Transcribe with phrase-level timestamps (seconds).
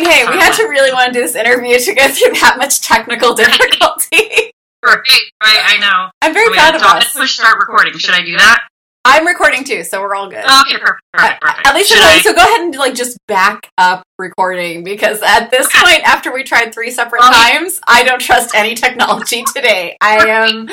[0.00, 2.56] mean, hey, we had to really want to do this interview to go through that
[2.58, 3.34] much technical
[3.78, 4.52] difficulty.
[4.84, 4.98] Right,
[5.42, 6.10] right, I know.
[6.20, 7.12] I'm very Oh, proud of so I'm gonna us.
[7.14, 7.96] push start recording.
[7.98, 8.66] Should I do that?
[9.06, 10.38] I'm recording too, so we're all good.
[10.44, 11.66] Okay, perfect, perfect, uh, perfect.
[11.66, 15.50] At least Should I- so go ahead and like just back up recording because at
[15.50, 17.32] this point, after we tried three separate Okay.
[17.32, 19.96] times, I don't trust any technology today.
[20.00, 20.68] I am,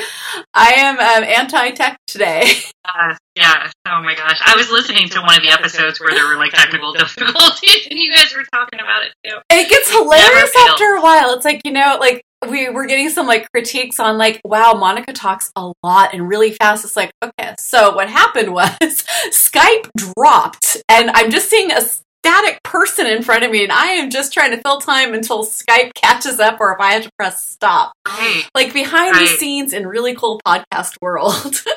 [0.54, 2.44] I am um, anti-tech today.
[2.84, 3.70] Uh, yeah.
[3.86, 4.40] Oh my gosh.
[4.44, 7.96] I was listening to one of the episodes where there were like technical difficulties, and
[7.96, 9.38] you guys were talking about it too.
[9.50, 11.32] It gets hilarious after a while.
[11.32, 15.12] It's like you know, like we were getting some like critiques on like, wow, Monica
[15.12, 16.84] talks a lot and really fast.
[16.84, 21.82] It's like, okay, so what happened was Skype dropped, and I'm just seeing a
[22.24, 25.44] static person in front of me, and I am just trying to fill time until
[25.44, 27.92] Skype catches up, or if I have to press stop.
[28.06, 28.44] Right.
[28.54, 31.62] Like behind the scenes in really cool podcast world.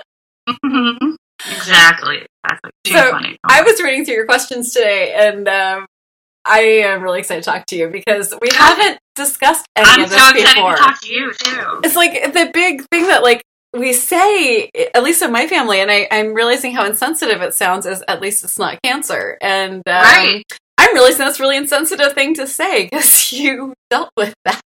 [0.63, 1.15] Mhm.
[1.43, 2.23] exactly.
[2.43, 2.71] Exactly.
[2.83, 3.37] Too So, funny.
[3.43, 5.87] I was reading through your questions today, and um,
[6.45, 10.09] I am really excited to talk to you because we haven't discussed any I'm of
[10.11, 10.75] this so excited before.
[10.75, 11.79] to talk to you too.
[11.83, 13.41] It's like the big thing that like
[13.75, 17.85] we say, at least in my family, and I, I'm realizing how insensitive it sounds.
[17.85, 20.43] Is at least it's not cancer, and um, Right.
[20.77, 24.61] I'm realizing that's a really insensitive thing to say because you dealt with that.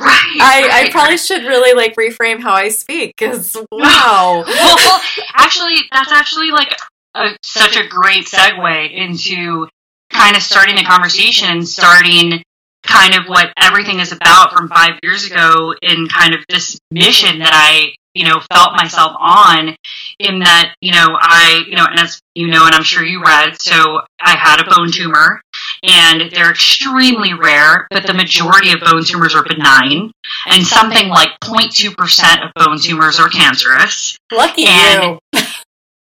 [0.00, 0.38] Right.
[0.40, 4.44] I, I probably should really like reframe how I speak because wow.
[4.46, 5.00] well,
[5.34, 6.76] actually, that's actually like
[7.14, 9.68] a, such a great segue into
[10.10, 12.42] kind of starting the conversation and starting
[12.82, 17.38] kind of what everything is about from five years ago in kind of this mission
[17.38, 19.76] that I, you know, felt myself on
[20.18, 23.22] in that, you know, I, you know, and as you know, and I'm sure you
[23.22, 25.40] read, so I had a bone tumor
[25.82, 30.10] and they're extremely rare, but the majority of bone tumors are benign
[30.46, 35.40] and something like 0.2% of bone tumors are cancerous Lucky And- you.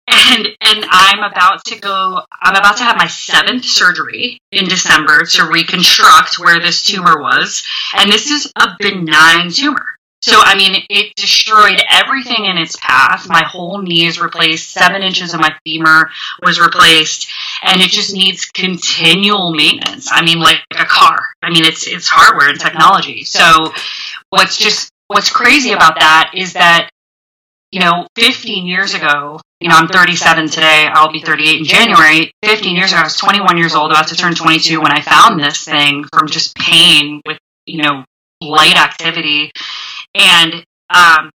[0.07, 2.21] and and I'm about to go.
[2.41, 7.65] I'm about to have my seventh surgery in December to reconstruct where this tumor was,
[7.95, 9.85] and this is a benign tumor.
[10.21, 13.27] So I mean, it destroyed everything in its path.
[13.27, 14.71] My whole knee is replaced.
[14.71, 16.09] Seven inches of my femur
[16.43, 17.27] was replaced,
[17.63, 20.09] and it just needs continual maintenance.
[20.11, 21.19] I mean, like a car.
[21.41, 23.23] I mean, it's it's hardware and technology.
[23.23, 23.73] So
[24.29, 26.89] what's just what's crazy about that is that
[27.71, 30.87] you know, 15 years ago, you know, I'm 37 today.
[30.91, 32.31] I'll be 38 in January.
[32.43, 35.39] 15 years ago, I was 21 years old, about to turn 22 when I found
[35.39, 38.03] this thing from just pain with, you know,
[38.41, 39.51] light activity.
[40.15, 40.53] And,
[40.89, 41.29] um,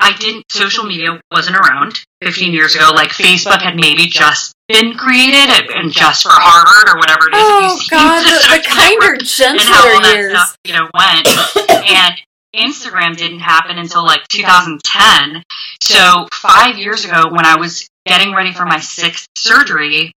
[0.00, 2.90] I didn't, social media wasn't around 15 years ago.
[2.94, 7.42] Like Facebook had maybe just been created and just for Harvard or whatever it is.
[7.42, 10.32] Oh If you see God, the, the kinder, network and how all gentler years.
[10.32, 11.26] stuff, you know, went.
[11.90, 12.14] and
[12.54, 15.42] Instagram didn't happen until like 2010.
[15.82, 20.12] So five years ago, when I was getting ready for my sixth surgery,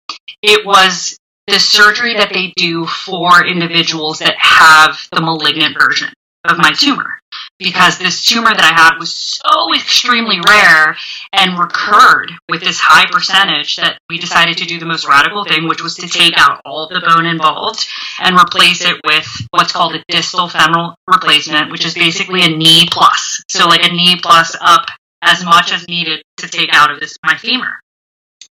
[0.43, 1.17] it was
[1.47, 6.13] the surgery that they do for individuals that have the malignant version
[6.45, 7.19] of my tumor.
[7.59, 10.97] Because this tumor that I had was so extremely rare
[11.33, 15.67] and recurred with this high percentage that we decided to do the most radical thing,
[15.67, 17.85] which was to take out all of the bone involved
[18.21, 22.87] and replace it with what's called a distal femoral replacement, which is basically a knee
[22.93, 23.43] plus.
[23.49, 24.87] So like a knee plus up
[25.23, 27.81] as much as needed to take out of this my femur.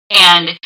[0.09, 0.59] And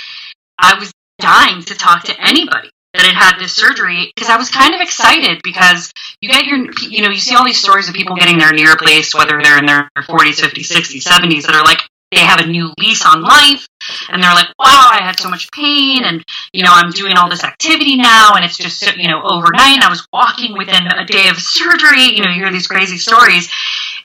[0.58, 4.50] I was dying to talk to anybody that had had this surgery because I was
[4.50, 5.91] kind of excited because
[6.22, 6.57] you get your,
[6.90, 9.59] you know, you see all these stories of people getting their knee replaced, whether they're
[9.59, 11.81] in their 40s, 50s, 60s, 70s, that are like,
[12.12, 13.66] they have a new lease on life
[14.09, 17.29] and they're like, wow, I had so much pain and, you know, I'm doing all
[17.29, 19.81] this activity now and it's just, you know, overnight.
[19.81, 22.13] I was walking within a day of surgery.
[22.13, 23.50] You know, you hear these crazy stories.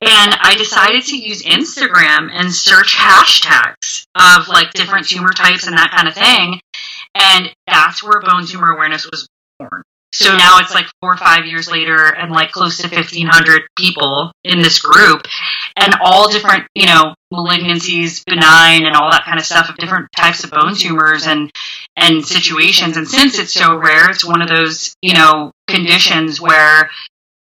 [0.00, 5.76] And I decided to use Instagram and search hashtags of like different tumor types and
[5.76, 6.60] that kind of thing.
[7.18, 9.28] And that's where bone tumor awareness was
[9.58, 9.82] born.
[10.12, 14.32] So now it's like four or five years later and like close to 1,500 people
[14.44, 15.26] in this group
[15.76, 20.08] and all different, you know, malignancies, benign and all that kind of stuff of different
[20.16, 21.50] types of bone tumors and,
[21.96, 22.96] and situations.
[22.96, 26.88] And since it's so rare, it's one of those, you know, conditions where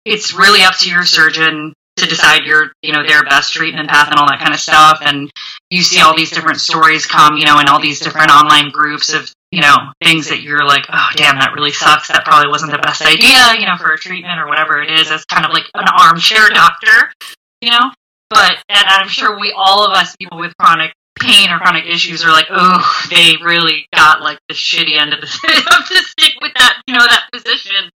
[0.05, 4.09] it's really up to your surgeon to decide your, you know, their best treatment path
[4.09, 4.99] and all that kind of stuff.
[5.01, 5.29] And
[5.69, 9.13] you see all these different stories come, you know, in all these different online groups
[9.13, 12.07] of, you know, things that you're like, oh, damn, that really sucks.
[12.07, 15.11] That probably wasn't the best idea, you know, for a treatment or whatever it is.
[15.11, 17.11] As kind of like an armchair doctor,
[17.59, 17.91] you know.
[18.29, 22.23] But and I'm sure we all of us people with chronic pain or chronic issues
[22.23, 26.81] are like, oh, they really got like the shitty end of the, stick with that,
[26.87, 27.91] you know, that position.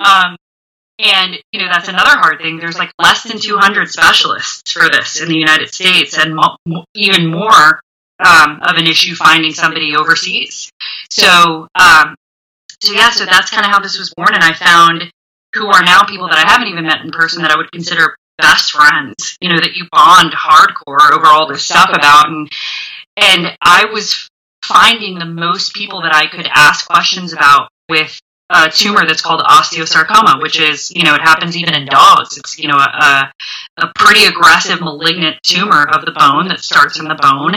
[0.00, 0.36] Um,
[0.98, 2.58] and you know that's another hard thing.
[2.58, 6.56] There's like less than 200 specialists for this in the United States, and mo-
[6.94, 7.80] even more
[8.18, 10.70] um, of an issue finding somebody overseas.
[11.10, 12.14] So um,
[12.80, 15.10] so yeah, so that's kind of how this was born, and I found
[15.54, 18.16] who are now people that I haven't even met in person that I would consider
[18.38, 19.36] best friends.
[19.40, 22.50] You know, that you bond hardcore over all this stuff about, and
[23.16, 24.28] and I was
[24.64, 28.20] finding the most people that I could ask questions about with
[28.50, 32.38] a tumor that's called osteosarcoma, which is, you know, it happens even in dogs.
[32.38, 33.30] It's, you know, a,
[33.76, 37.56] a pretty aggressive malignant tumor of the bone that starts in the bone.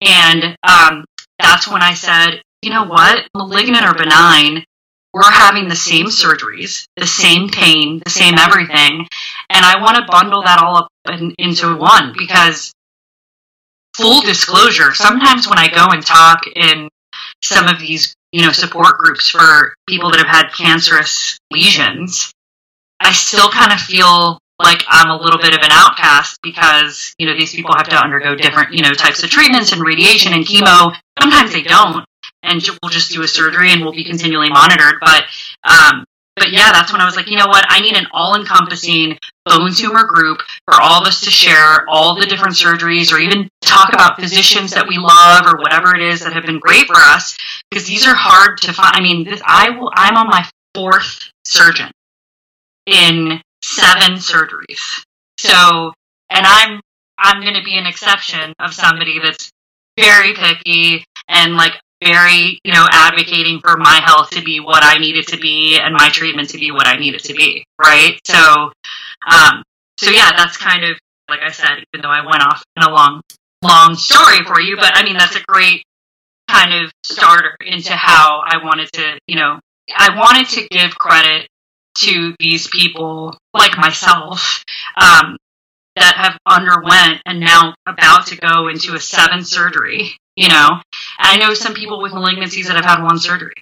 [0.00, 1.04] And um,
[1.38, 4.64] that's when I said, you know what, malignant or benign,
[5.12, 9.06] we're having the same surgeries, the same pain, the same everything.
[9.50, 12.72] And I want to bundle that all up in, into one because
[13.94, 16.88] full disclosure, sometimes when I go and talk in
[17.42, 22.32] some of these, you know, support groups for people that have had cancerous lesions,
[23.00, 27.26] I still kind of feel like I'm a little bit of an outcast because, you
[27.26, 30.44] know, these people have to undergo different, you know, types of treatments and radiation and
[30.44, 30.94] chemo.
[31.20, 32.04] Sometimes they don't,
[32.42, 34.94] and we'll just do a surgery and we'll be continually monitored.
[35.00, 35.24] But,
[35.64, 36.04] um,
[36.36, 37.64] but yeah, that's when I was like, you know what?
[37.68, 42.14] I need an all encompassing bone tumor group for all of us to share all
[42.14, 46.20] the different surgeries or even talk about physicians that we love or whatever it is
[46.20, 47.36] that have been great for us
[47.70, 48.92] because these are hard to find.
[48.94, 51.90] I mean, this, I will, I'm on my fourth surgeon
[52.86, 54.80] in seven surgeries.
[55.38, 55.92] So,
[56.30, 56.80] and I'm,
[57.18, 59.50] I'm going to be an exception of somebody that's
[59.98, 64.98] very picky and like very, you know, advocating for my health to be what I
[64.98, 67.64] need it to be and my treatment to be what I need it to be,
[67.80, 68.18] right?
[68.26, 68.72] So,
[69.30, 69.62] um,
[69.98, 72.90] so yeah, that's kind of like I said, even though I went off in a
[72.90, 73.22] long,
[73.62, 75.82] long story for you, but I mean that's a great
[76.48, 79.60] kind of starter into how I wanted to, you know,
[79.96, 81.48] I wanted to give credit
[81.98, 84.64] to these people like myself
[84.96, 85.36] um,
[85.96, 90.80] that have underwent and now about to go into a seven surgery you know?
[91.18, 93.54] I know some people with malignancies that have had one surgery.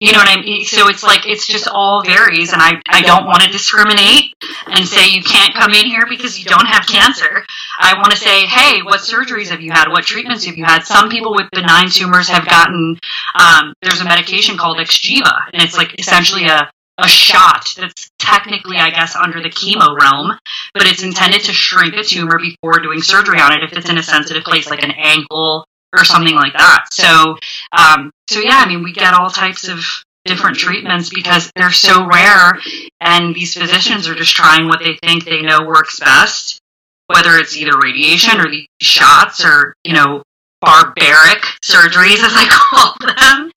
[0.00, 0.64] You know what i mean?
[0.64, 4.32] So it's like it's just all varies and i, I don't want to discriminate
[4.66, 7.44] and say you can't come in here because you don't have cancer.
[7.80, 9.88] I want to say hey what surgeries have you had?
[9.88, 10.84] What treatments have you had?
[10.84, 12.96] Some people with benign tumors have gotten
[13.34, 16.70] um, there's a medication called xgeva and it's like essentially a
[17.00, 20.36] a shot that's technically, I guess, under the chemo realm,
[20.74, 23.98] but it's intended to shrink a tumor before doing surgery on it if it's in
[23.98, 25.64] a sensitive place like an ankle
[25.96, 26.86] or something like that.
[26.92, 27.36] So,
[27.72, 29.84] um, so yeah, I mean, we get all types of
[30.24, 32.58] different treatments because they're so rare,
[33.00, 36.60] and these physicians are just trying what they think they know works best,
[37.06, 40.22] whether it's either radiation or these shots or you know
[40.60, 43.50] barbaric surgeries as I call them.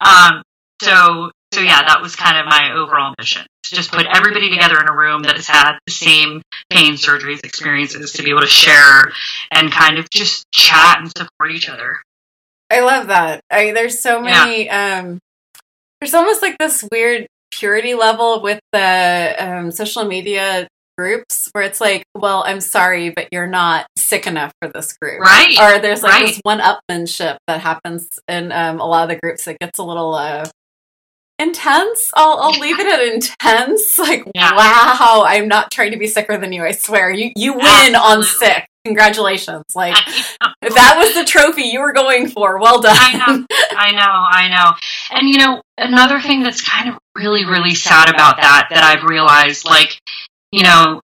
[0.00, 0.42] Um,
[0.82, 3.46] so, so yeah, that was kind of my overall mission.
[3.64, 7.42] To just put everybody together in a room that has had the same pain surgeries
[7.44, 9.10] experiences to be able to share
[9.50, 11.96] and kind of just chat and support each other.
[12.70, 13.40] I love that.
[13.50, 14.66] I, there's so many.
[14.66, 15.00] Yeah.
[15.02, 15.18] Um,
[15.98, 20.68] there's almost like this weird purity level with the um, social media
[20.98, 25.20] groups where it's like, well, I'm sorry, but you're not sick enough for this group,
[25.20, 25.58] right?
[25.58, 26.26] Or there's like right.
[26.26, 29.82] this one upmanship that happens in um, a lot of the groups that gets a
[29.82, 30.46] little uh,
[31.38, 32.10] intense.
[32.14, 33.98] I'll, I'll leave it at intense.
[34.06, 34.54] Like, yeah.
[34.54, 36.62] wow, I'm not trying to be sicker than you.
[36.62, 37.98] I swear, you you win Absolutely.
[37.98, 38.68] on sick.
[38.84, 39.64] Congratulations!
[39.74, 40.36] Like, if
[40.74, 42.96] that was the trophy you were going for, well done.
[42.96, 43.46] I know,
[43.76, 45.18] I know, I know.
[45.18, 49.02] And you know, another thing that's kind of really, really sad about that that I've
[49.02, 49.98] realized, like,
[50.52, 51.00] you know,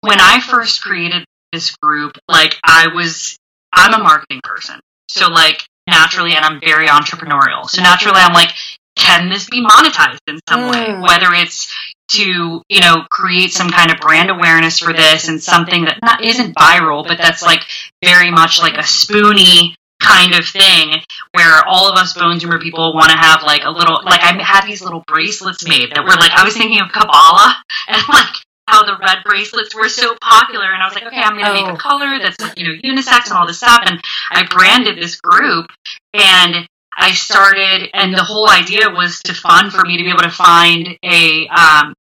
[0.00, 3.36] when I first created this group, like, I was,
[3.74, 7.68] I'm a marketing person, so like naturally, and I'm very entrepreneurial.
[7.68, 8.50] So naturally, I'm like,
[8.96, 10.70] can this be monetized in some mm.
[10.70, 11.00] way?
[11.00, 11.72] Whether it's
[12.08, 16.24] to, you know, create some kind of brand awareness for this and something that not
[16.24, 17.60] isn't viral, but that's like
[18.02, 20.94] very much like a spoony kind of thing
[21.32, 24.40] where all of us bone tumor people want to have like a little like I
[24.42, 27.56] had these little bracelets made that were like I was thinking of Kabbalah
[27.88, 28.34] and like
[28.68, 31.54] how the red bracelets were so popular and I was like, okay, I'm gonna oh.
[31.54, 31.76] make a oh.
[31.76, 34.00] color that's you know unisex and all this stuff and
[34.30, 35.66] I branded this group
[36.12, 40.22] and I started, and the whole idea was to fund for me to be able
[40.22, 41.94] to find a um,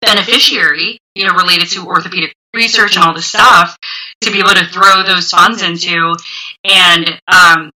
[0.00, 3.76] beneficiary, you know, related to orthopedic research and all this stuff,
[4.22, 6.14] to be able to throw those funds into.
[6.64, 7.70] And, um,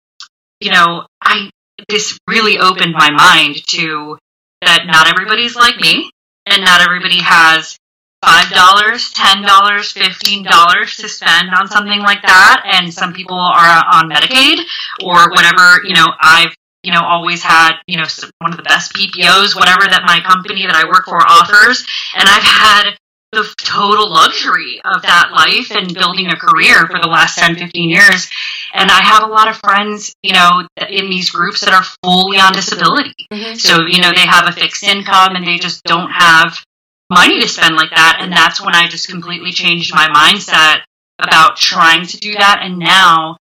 [0.60, 1.50] you know, I
[1.88, 4.18] this really opened my mind to
[4.62, 6.10] that not everybody's like me,
[6.46, 7.78] and not everybody has
[8.26, 13.38] five dollars, ten dollars, fifteen dollars to spend on something like that, and some people
[13.38, 14.58] are on Medicaid
[15.04, 15.86] or whatever.
[15.86, 18.06] You know, I've you know always had you know
[18.38, 22.28] one of the best PPOs, whatever that my company that I work for offers, and
[22.28, 22.98] I've had
[23.32, 27.90] the total luxury of that life and building a career for the last 10, 15
[27.90, 28.30] years.
[28.72, 32.38] And I have a lot of friends, you know, in these groups that are fully
[32.38, 33.14] on disability.
[33.32, 33.56] Mm-hmm.
[33.56, 36.64] So, you know, they have a fixed income and they just don't have
[37.10, 38.18] money to spend like that.
[38.20, 40.82] And that's when I just completely changed my mindset
[41.18, 42.60] about trying to do that.
[42.62, 43.36] And now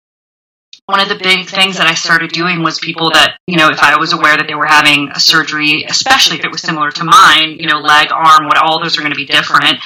[0.85, 3.79] one of the big things that I started doing was people that, you know, if
[3.79, 7.03] I was aware that they were having a surgery, especially if it was similar to
[7.05, 9.77] mine, you know, leg, arm, what all those are going to be different,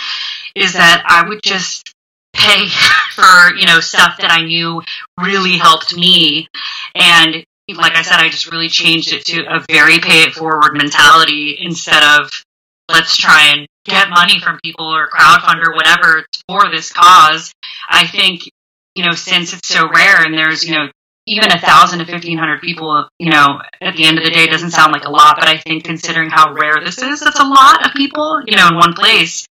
[0.55, 1.93] is that I would just
[2.34, 2.67] pay
[3.13, 4.81] for, you know, stuff that I knew
[5.19, 6.48] really helped me.
[6.96, 10.74] And like I said, I just really changed it to a very pay it forward
[10.74, 12.31] mentality instead of
[12.89, 17.53] let's try and get money from people or crowdfund or whatever for this cause.
[17.89, 18.50] I think
[18.98, 20.88] you know, since it's so rare and there's, you know,
[21.27, 24.48] even a thousand to fifteen hundred people, you know, at the end of the day
[24.48, 27.46] doesn't sound like a lot, but I think considering how rare this is, that's a
[27.46, 29.46] lot of people, you know, in one place.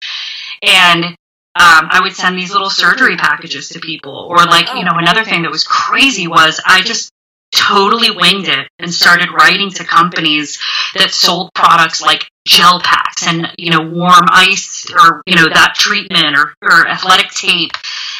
[0.61, 1.15] And um,
[1.55, 4.27] I would send these little surgery packages to people.
[4.29, 7.09] Or like, you know, another thing that was crazy was I just
[7.55, 10.59] totally winged it and started writing to companies
[10.95, 15.75] that sold products like gel packs and, you know, warm ice or, you know, that
[15.75, 17.71] treatment or, or athletic tape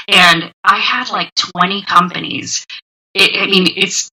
[0.08, 2.66] and I had like 20 companies.
[3.14, 4.10] It, I mean, it's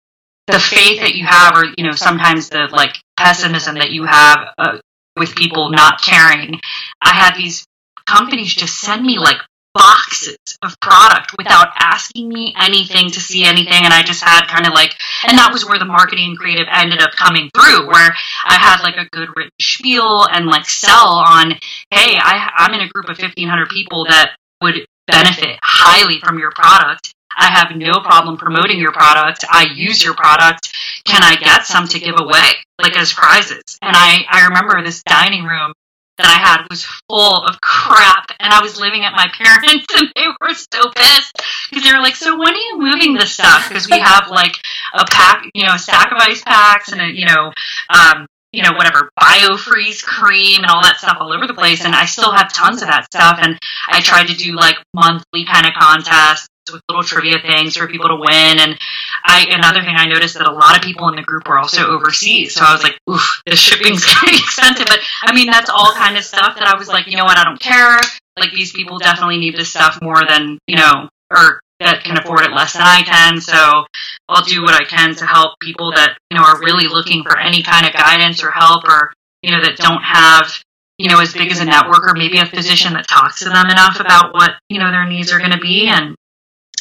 [0.46, 4.38] the faith that you have, or, you know, sometimes the like pessimism that you have
[4.58, 4.78] uh,
[5.16, 6.60] with people not caring.
[7.00, 7.64] I had these
[8.06, 9.38] companies just send me like
[9.74, 14.66] boxes of product without asking me anything to see anything and i just had kind
[14.66, 14.94] of like
[15.28, 18.82] and that was where the marketing and creative ended up coming through where i had
[18.82, 21.52] like a good written spiel and like sell on
[21.90, 26.52] hey I, i'm in a group of 1500 people that would benefit highly from your
[26.52, 27.12] product.
[27.36, 29.44] I have no problem promoting your product.
[29.48, 30.74] I use your product.
[31.04, 33.78] Can I get some to give away, like as prizes?
[33.80, 35.72] And I, I remember this dining room
[36.18, 40.12] that I had was full of crap, and I was living at my parents, and
[40.14, 41.32] they were so pissed
[41.70, 44.56] because they were like, "So when are you moving this stuff?" Because we have like
[44.94, 47.52] a pack, you know, a stack of ice packs, and a, you know,
[47.90, 51.84] um, you know, whatever, biofreeze cream and all that stuff all over the place.
[51.84, 53.38] And I still have tons of that stuff.
[53.42, 53.58] And
[53.88, 58.08] I tried to do like monthly kind of contests with little trivia things for people
[58.08, 58.58] to win.
[58.58, 58.78] And
[59.24, 61.86] I, another thing I noticed that a lot of people in the group were also
[61.86, 62.54] overseas.
[62.54, 64.86] So I was like, oof, the shipping's gonna be expensive.
[64.86, 67.38] But I mean, that's all kind of stuff that I was like, you know what,
[67.38, 67.98] I don't care.
[68.38, 72.40] Like these people definitely need this stuff more than, you know, or that can afford
[72.40, 73.40] it less than I can.
[73.40, 73.84] So
[74.28, 77.38] I'll do what I can to help people that, you know, are really looking for
[77.38, 80.52] any kind of guidance or help or, you know, that don't have,
[80.98, 83.66] you know, as big as a network or maybe a physician that talks to them
[83.70, 85.88] enough about what, you know, their needs are going to be.
[85.88, 86.16] And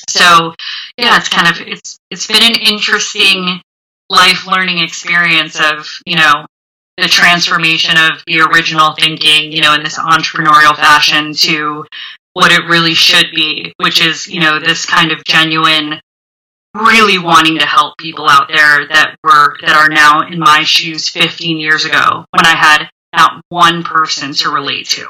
[0.10, 0.54] so,
[0.98, 3.62] yeah, it's kind of, it's, it's been an interesting
[4.10, 6.46] life learning experience of, you know,
[6.98, 11.86] the transformation of the original thinking, you know, in this entrepreneurial fashion to
[12.34, 16.00] what it really should be, which is, you know, this kind of genuine,
[16.76, 21.10] really wanting to help people out there that were, that are now in my shoes
[21.10, 25.08] 15 years ago when I had not one person to relate to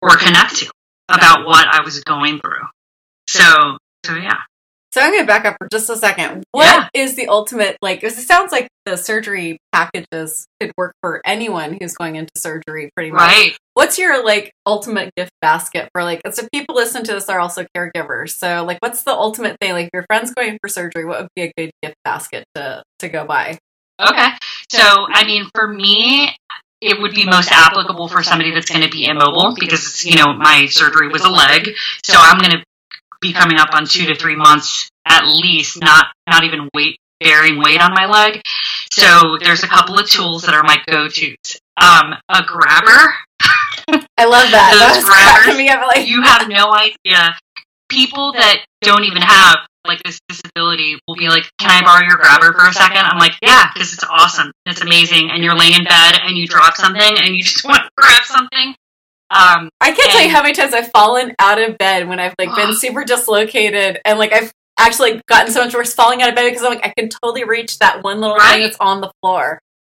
[0.00, 0.70] or connect to
[1.08, 2.66] about what I was going through.
[3.28, 4.38] So, so yeah.
[4.92, 6.44] So I'm going to back up for just a second.
[6.50, 6.88] What yeah.
[6.92, 8.04] is the ultimate like?
[8.04, 13.10] It sounds like the surgery packages could work for anyone who's going into surgery, pretty
[13.10, 13.20] much.
[13.20, 13.56] Right.
[13.72, 16.20] What's your like ultimate gift basket for like?
[16.32, 18.32] So people listen to this are also caregivers.
[18.32, 19.72] So like, what's the ultimate thing?
[19.72, 22.82] Like, if your friend's going for surgery, what would be a good gift basket to
[22.98, 23.58] to go buy?
[23.98, 24.28] Okay.
[24.70, 26.36] So I mean, for me,
[26.82, 30.34] it would be most applicable for somebody that's going to be immobile because you know
[30.34, 31.70] my surgery was a leg
[32.02, 32.64] so i'm going to
[33.22, 37.58] be coming up on two to three months at least, not not even weight bearing
[37.62, 38.42] weight on my leg.
[38.90, 41.60] So there's a couple of tools that are my go-tos.
[41.80, 43.14] Um, a grabber.
[44.18, 44.74] I love that.
[44.76, 45.56] Those grabbers,
[45.96, 46.08] like...
[46.08, 47.38] you have no idea.
[47.88, 52.16] People that don't even have like this disability will be like, "Can I borrow your
[52.16, 52.98] grabber for a second?
[52.98, 56.46] I'm like, "Yeah," because it's awesome, it's amazing, and you're laying in bed and you
[56.46, 58.74] drop something and you just want to grab something.
[59.32, 62.34] Um, I can't tell you how many times I've fallen out of bed when I've
[62.38, 66.34] like been super dislocated and like I've actually gotten so much worse falling out of
[66.34, 68.54] bed because I'm like I can totally reach that one little right.
[68.54, 69.58] thing that's on the floor.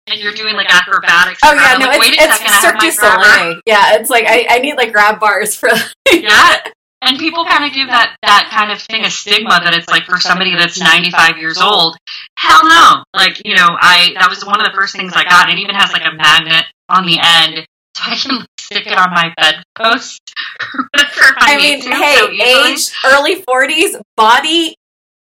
[0.09, 1.41] And you're doing like acrobatics.
[1.45, 3.61] Oh yeah, no, like, it's, it's Cirque du Soleil.
[3.67, 5.69] Yeah, it's like I, I need like grab bars for.
[6.13, 6.59] yeah,
[7.01, 10.05] and people kind of give that that kind of thing a stigma that it's like
[10.05, 11.97] for somebody that's 95 years old.
[12.37, 13.05] Hell no!
[13.15, 15.49] Like you know, I that was one of the first things I got.
[15.49, 17.65] It even has like a magnet on the end
[17.97, 20.21] so I can stick it on my bedpost.
[20.95, 24.77] I, I mean, hey, so age early forties, body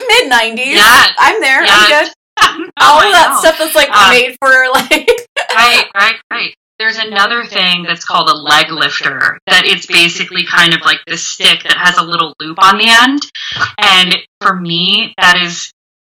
[0.07, 0.77] mid nineties.
[0.77, 1.61] Yeah, I'm there.
[1.67, 2.13] I'm good.
[2.81, 5.09] All of that stuff that's like um, made for like
[5.55, 6.55] right, right, right.
[6.81, 11.27] there's another thing that's called a leg lifter that it's basically kind of like this
[11.27, 13.23] stick that has a little loop on the end.
[13.79, 15.73] And for me, that is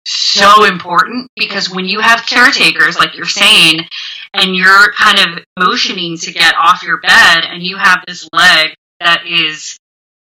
[0.07, 3.81] so important because when you have caretakers, like you're saying,
[4.39, 8.75] and you're kind of motioning to get off your bed and you have this leg
[9.01, 9.79] that is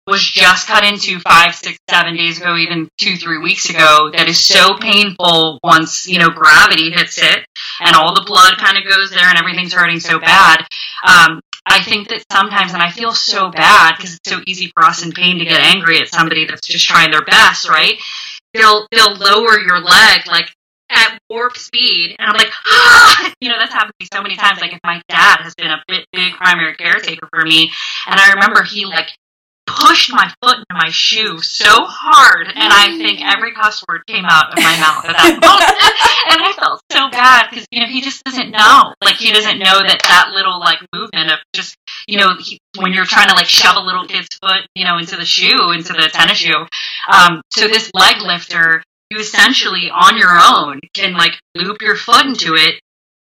[0.07, 4.27] was just cut into five, six, seven days ago, even two, three weeks ago, that
[4.27, 7.45] is so painful once, you know, gravity hits it
[7.79, 10.61] and all the blood kind of goes there and everything's hurting so bad.
[11.05, 14.83] Um, I think that sometimes, and I feel so bad because it's so easy for
[14.83, 17.95] us in pain to get angry at somebody that's just trying their best, right?
[18.55, 20.49] They'll, they'll lower your leg like
[20.89, 22.15] at warp speed.
[22.19, 23.34] And I'm like, ah!
[23.39, 24.60] you know, that's happened to me so many times.
[24.60, 27.72] Like if my dad has been a bit big primary caretaker for me,
[28.08, 29.10] and I remember he like
[29.69, 34.25] pushed my foot into my shoe so hard, and I think every cuss word came
[34.25, 35.77] out of my mouth at that moment.
[36.31, 39.60] and I felt so bad because you know he just doesn't know, like he doesn't
[39.60, 41.75] know that that little like movement of just
[42.08, 44.98] you know he, when you're trying to like shove a little kid's foot, you know,
[44.98, 46.65] into the shoe, into the tennis shoe.
[47.12, 52.25] Um, so this leg lifter, you essentially on your own can like loop your foot
[52.25, 52.79] into it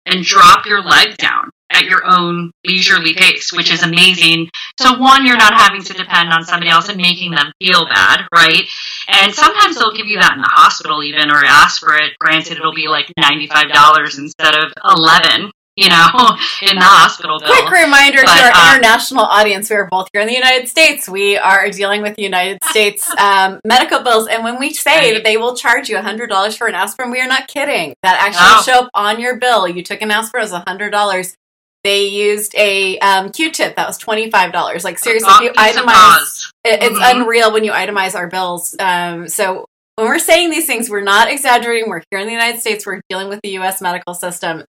[0.06, 4.50] and drop your leg down at your own leisurely pace, which is amazing.
[4.78, 8.28] So one, you're not having to depend on somebody else and making them feel bad,
[8.34, 8.64] right?
[9.08, 12.18] And sometimes they'll give you that in the hospital even or ask for it.
[12.20, 16.08] Granted, it'll be like $95 instead of 11 you know,
[16.62, 17.48] in the hospital bill.
[17.48, 20.68] Quick reminder but, to our um, international audience: we are both here in the United
[20.68, 21.08] States.
[21.08, 25.14] We are dealing with the United States um, medical bills, and when we say right.
[25.16, 27.94] that they will charge you hundred dollars for an aspirin, we are not kidding.
[28.04, 28.62] That actually oh.
[28.64, 29.68] show up on your bill.
[29.68, 31.36] You took an aspirin, it was hundred dollars.
[31.84, 34.84] They used a um, Q-tip that was twenty five dollars.
[34.84, 37.22] Like seriously, if you itemize, it, it's mm-hmm.
[37.22, 38.76] unreal when you itemize our bills.
[38.78, 41.90] Um, so when we're saying these things, we're not exaggerating.
[41.90, 42.86] We're here in the United States.
[42.86, 43.82] We're dealing with the U.S.
[43.82, 44.64] medical system.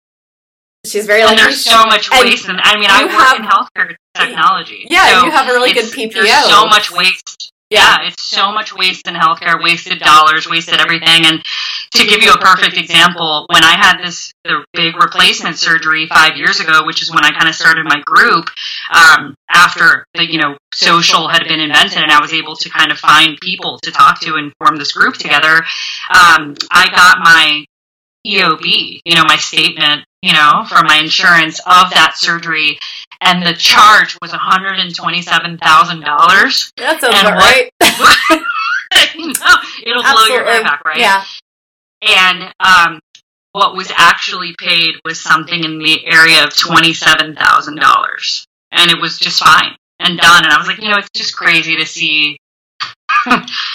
[0.86, 3.96] She's very and there's so much waste, and, I mean, I work have, in healthcare
[4.14, 4.86] technology.
[4.88, 6.14] Yeah, so you have a really good PPO.
[6.14, 7.52] There's so much waste.
[7.68, 11.24] Yeah, it's so much waste in healthcare, wasted dollars, wasted everything.
[11.26, 11.44] And
[11.92, 16.36] to give you a perfect example, when I had this the big replacement surgery five
[16.36, 18.46] years ago, which is when I kind of started my group,
[18.92, 22.90] um, after the you know social had been invented, and I was able to kind
[22.90, 25.58] of find people to talk to and form this group together.
[26.08, 27.64] Um, I got my
[28.26, 32.78] EOB, you know, my statement, you know, for my insurance of that surgery,
[33.20, 36.72] and the charge was one hundred and twenty-seven thousand dollars.
[36.76, 37.70] That sounds about right.
[39.86, 40.02] it'll Absolutely.
[40.02, 40.98] blow your hair back, right?
[40.98, 41.24] Yeah.
[42.02, 43.00] And um,
[43.52, 49.00] what was actually paid was something in the area of twenty-seven thousand dollars, and it
[49.00, 50.44] was just fine and done.
[50.44, 52.38] And I was like, you know, it's just crazy to see,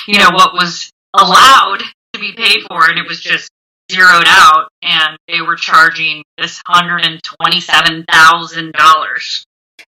[0.08, 1.82] you know, what was allowed
[2.14, 3.50] to be paid for, and it was just
[3.92, 9.46] zeroed out and they were charging this $127,000.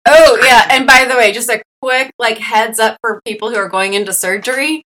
[0.07, 0.69] Oh, yeah.
[0.71, 3.95] And by the way, just a quick like heads up for people who are going
[3.95, 4.85] into surgery.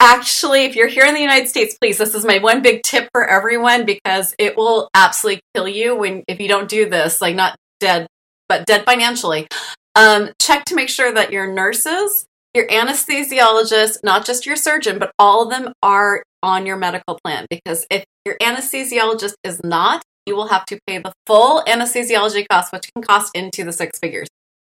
[0.00, 3.08] Actually, if you're here in the United States, please, this is my one big tip
[3.12, 7.34] for everyone because it will absolutely kill you when if you don't do this, like
[7.34, 8.06] not dead,
[8.48, 9.46] but dead financially.
[9.94, 15.12] Um, check to make sure that your nurses, your anesthesiologist, not just your surgeon, but
[15.18, 20.34] all of them are on your medical plan because if your anesthesiologist is not, you
[20.34, 24.28] will have to pay the full anesthesiology cost, which can cost into the six figures.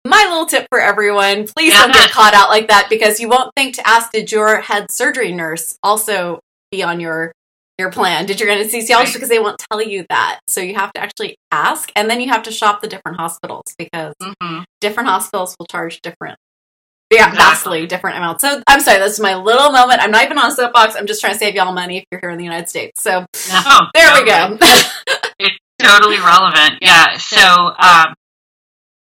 [0.06, 3.52] My little tip for everyone please don't get caught out like that because you won't
[3.56, 6.40] think to ask did your head surgery nurse also
[6.72, 7.32] be on your
[7.78, 8.26] your plan?
[8.26, 9.14] Did your anesthesiologist?
[9.14, 10.40] Because they won't tell you that.
[10.48, 13.64] So you have to actually ask, and then you have to shop the different hospitals
[13.78, 14.64] because mm-hmm.
[14.80, 16.38] different hospitals will charge different
[17.12, 18.41] yeah, vastly different amounts.
[18.41, 20.02] So I'm sorry, that's my little moment.
[20.02, 20.96] I'm not even on a soapbox.
[20.96, 23.02] I'm just trying to save y'all money if you're here in the United States.
[23.02, 24.58] So no, there we go.
[25.39, 26.80] it's totally relevant.
[26.82, 27.18] Yeah.
[27.18, 28.13] So, um,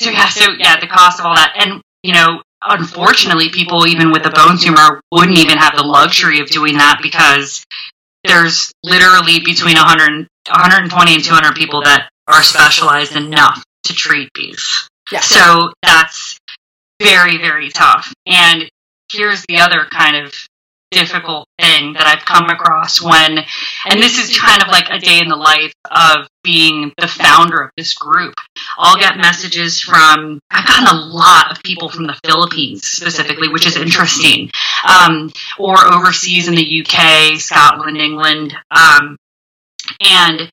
[0.00, 4.10] so yeah, so yeah, the cost of all that, and you know, unfortunately, people even
[4.10, 7.64] with a bone tumor wouldn't even have the luxury of doing that because
[8.24, 14.88] there's literally between 100, 120 and 200 people that are specialized enough to treat these.
[15.10, 15.20] Yeah.
[15.20, 16.38] So that's
[17.02, 18.12] very, very tough.
[18.26, 18.70] And
[19.12, 20.34] here's the other kind of
[20.92, 23.38] difficult thing that I've come across when,
[23.88, 27.62] and this is kind of like a day in the life of being the founder
[27.62, 28.34] of this group.
[28.78, 33.66] I'll get messages from, I've gotten a lot of people from the Philippines specifically, which
[33.66, 34.50] is interesting,
[34.86, 38.54] um, or overseas in the UK, Scotland, England.
[38.70, 39.16] Um,
[40.00, 40.50] and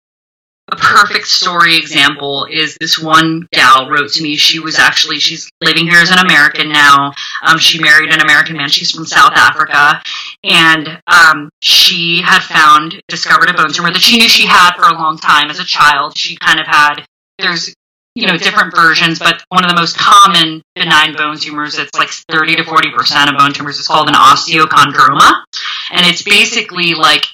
[0.72, 4.36] a perfect story example is this one gal wrote to me.
[4.36, 7.14] She was actually she's living here as an American now.
[7.44, 8.70] Um, she married an American man.
[8.70, 10.02] She's from South Africa,
[10.44, 14.84] and um, she had found discovered a bone tumor that she knew she had for
[14.84, 16.18] a long time as a child.
[16.18, 17.06] She kind of had
[17.40, 17.74] there's
[18.16, 22.10] you know, different versions, but one of the most common benign bone tumors, it's like
[22.10, 25.44] 30 to 40% of bone tumors, is called an osteochondroma.
[25.92, 27.26] And it's basically like,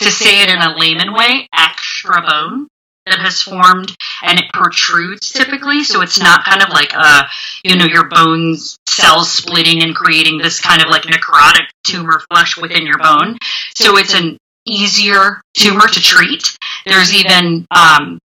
[0.00, 2.68] to say it in a layman way, extra bone
[3.06, 5.84] that has formed and it protrudes typically.
[5.84, 7.26] So it's not kind of like a,
[7.64, 12.56] you know, your bones cells splitting and creating this kind of like necrotic tumor flesh
[12.56, 13.38] within your bone.
[13.74, 16.56] So it's an easier tumor to treat.
[16.84, 18.18] There's even um,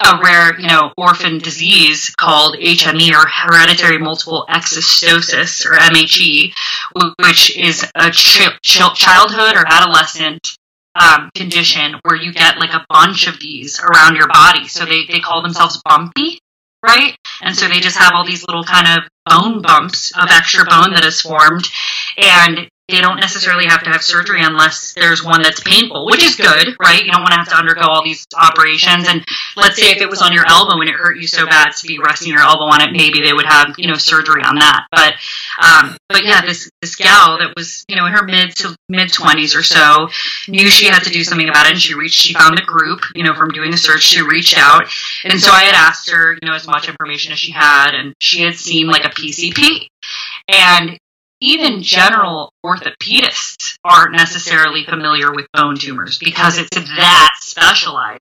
[0.00, 6.54] a rare, you know, orphan disease called HME or hereditary multiple exostosis or MHE,
[7.24, 10.56] which is a ch- childhood or adolescent
[10.98, 14.66] um, condition where you get like a bunch of these around your body.
[14.68, 16.38] So they, they call themselves bumpy,
[16.84, 17.16] right?
[17.42, 20.92] And so they just have all these little kind of bone bumps of extra bone
[20.92, 21.68] that is formed.
[22.16, 26.36] And they don't necessarily have to have surgery unless there's one that's painful, which is
[26.36, 27.04] good, right?
[27.04, 29.08] You don't want to have to undergo all these operations.
[29.08, 29.24] And
[29.56, 31.86] let's say if it was on your elbow and it hurt you so bad to
[31.86, 34.86] be resting your elbow on it, maybe they would have, you know, surgery on that.
[34.92, 35.14] But,
[35.60, 39.12] um, but yeah, this, this gal that was, you know, in her mid to mid
[39.12, 40.08] twenties or so
[40.46, 41.72] knew she had to do something about it.
[41.72, 44.56] And she reached, she found the group, you know, from doing the search, she reached
[44.56, 44.84] out.
[45.24, 48.14] And so I had asked her, you know, as much information as she had, and
[48.20, 49.88] she had seen like a PCP.
[50.48, 50.98] And
[51.40, 58.20] even general orthopedists aren't necessarily familiar with bone tumors because it's that specialized.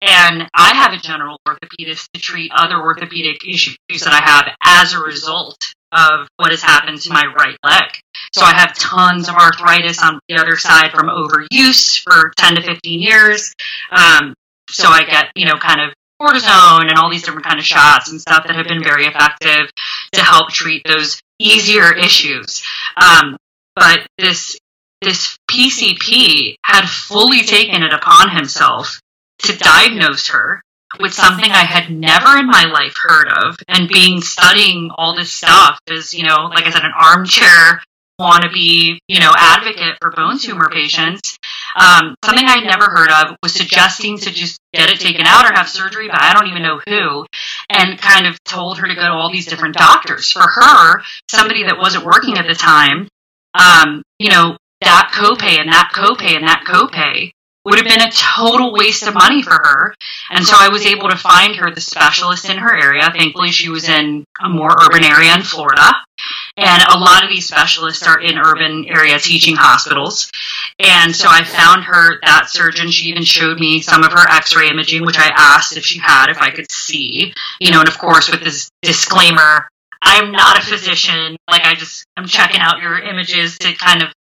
[0.00, 4.92] And I have a general orthopedist to treat other orthopedic issues that I have as
[4.92, 5.58] a result
[5.92, 7.84] of what has happened to my right leg.
[8.32, 12.62] So I have tons of arthritis on the other side from overuse for 10 to
[12.62, 13.54] 15 years.
[13.90, 14.34] Um,
[14.68, 18.10] so I get, you know, kind of cortisone and all these different kind of shots
[18.10, 19.70] and stuff that have been very effective
[20.12, 22.62] to help treat those easier issues.
[22.96, 23.36] Um,
[23.74, 24.58] but this
[25.02, 29.00] this PCP had fully taken it upon himself
[29.40, 30.62] to diagnose her
[31.00, 35.32] with something I had never in my life heard of, and being studying all this
[35.32, 37.82] stuff is, you know, like I said, an armchair
[38.20, 41.38] wannabe, you know, advocate for bone tumor patients.
[41.76, 45.54] Um, something I'd never heard of was suggesting to just get it taken out or
[45.54, 47.26] have surgery, but I don't even know who,
[47.68, 50.30] and kind of told her to go to all these different doctors.
[50.30, 53.08] For her, somebody that wasn't working at the time,
[53.54, 57.30] um, you know, that copay and that copay and that copay
[57.64, 59.94] would have been a total waste of money for her.
[60.30, 63.10] And so I was able to find her the specialist in her area.
[63.10, 66.03] Thankfully, she was in a more urban area in Florida.
[66.56, 70.30] And a lot of these specialists are in urban area teaching hospitals.
[70.78, 72.90] And so I found her that surgeon.
[72.90, 75.98] She even showed me some of her x ray imaging, which I asked if she
[75.98, 77.34] had, if I could see.
[77.60, 79.68] You know, and of course, with this disclaimer,
[80.00, 81.36] I'm not a physician.
[81.50, 84.12] Like, I just, I'm checking out your images to kind of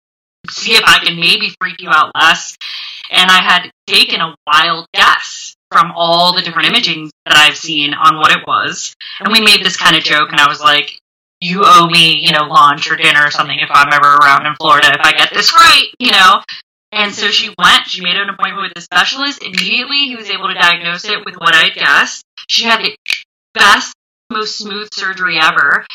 [0.49, 2.57] see if I can maybe freak you out less.
[3.11, 7.93] And I had taken a wild guess from all the different imaging that I've seen
[7.93, 8.95] on what it was.
[9.19, 10.99] And we made this kind of joke, and I was like,
[11.43, 14.55] you owe me, you know, lunch or dinner or something if I'm ever around in
[14.55, 16.41] Florida if I get this right, you know.
[16.93, 19.43] And so she went, she made an appointment with the specialist.
[19.43, 22.23] Immediately, he was able to diagnose it with what I guessed.
[22.47, 22.95] She had the
[23.53, 23.93] best,
[24.31, 25.85] most smooth surgery ever.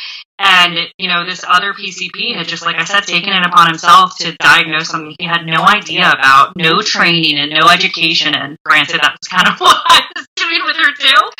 [0.40, 4.18] And, you know, this other PCP had just, like I said, taken it upon himself
[4.18, 8.34] to diagnose something he had no idea about, no training and no education.
[8.34, 11.30] And granted, that was kind of what I was doing with her too.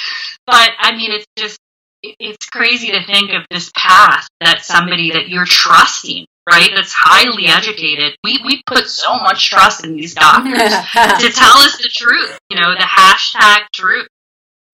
[0.47, 1.59] But, I mean, it's just,
[2.03, 7.47] it's crazy to think of this path that somebody that you're trusting, right, that's highly
[7.47, 8.17] educated.
[8.25, 12.57] We, we put so much trust in these doctors to tell us the truth, you
[12.61, 14.09] know, the hashtag truth.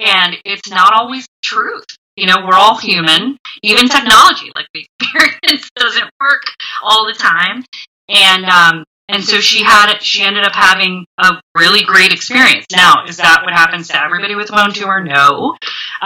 [0.00, 1.86] And it's not always the truth.
[2.16, 3.38] You know, we're all human.
[3.62, 6.42] Even technology, like the experience, doesn't work
[6.82, 7.64] all the time.
[8.08, 10.02] And um, and so she had it.
[10.02, 12.66] She ended up having a really great experience.
[12.72, 15.02] Now, is that what happens to everybody with bone tumor?
[15.02, 15.56] No.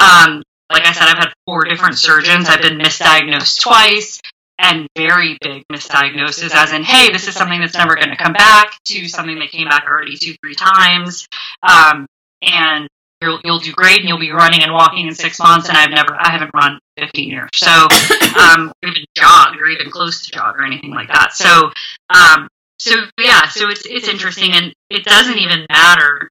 [0.01, 2.49] Um, like I said, I've had four different surgeons.
[2.49, 4.21] I've been misdiagnosed twice
[4.59, 8.33] and very big misdiagnoses, as in, hey, this is something that's never going to come
[8.33, 11.29] back, to something that came back already two, three times.
[11.63, 12.07] Um,
[12.43, 12.89] and
[13.23, 15.69] you'll, you'll do great and you'll be running and walking in six months.
[15.69, 17.51] And I've never, I haven't run 15 years.
[17.55, 17.71] So,
[18.39, 21.33] um, or even jogged or even close to jog or anything like that.
[21.35, 21.71] So,
[22.11, 22.49] um,
[22.81, 26.31] so yeah, so it's, it's interesting and it doesn't even matter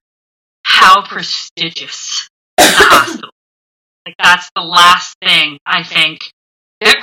[0.62, 3.30] how prestigious the hospital
[4.08, 6.20] like that's the last thing I think
[6.80, 6.96] that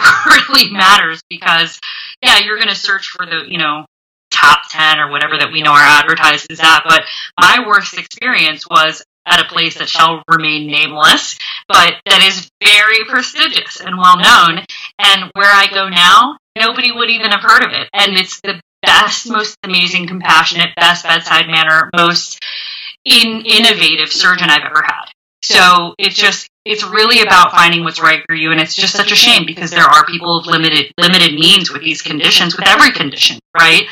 [0.49, 1.79] really matters because
[2.21, 3.85] yeah, you're going to search for the, you know,
[4.31, 7.03] top 10 or whatever that we know our advertised is at, but
[7.39, 11.37] my worst experience was at a place that shall remain nameless,
[11.67, 14.63] but that is very prestigious and well known.
[14.99, 17.89] And where I go now, nobody would even have heard of it.
[17.93, 22.39] And it's the best, most amazing, compassionate, best bedside manner, most
[23.03, 25.14] in- innovative surgeon I've ever had.
[25.45, 29.11] So it's just it's really about finding what's right for you, and it's just such
[29.11, 32.91] a shame because there are people with limited limited means with these conditions, with every
[32.91, 33.83] condition, right?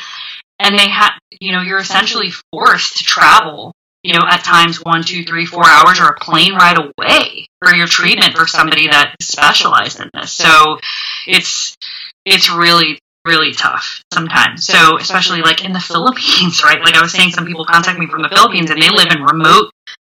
[0.58, 5.02] And they have, you know, you're essentially forced to travel, you know, at times one,
[5.02, 9.14] two, three, four hours or a plane ride away for your treatment for somebody that
[9.22, 10.32] specialized in this.
[10.32, 10.78] So
[11.26, 11.76] it's
[12.24, 14.66] it's really really tough sometimes.
[14.66, 16.80] So especially like in the Philippines, right?
[16.80, 19.22] Like I was saying, some people contact me from the Philippines and they live in
[19.22, 19.70] remote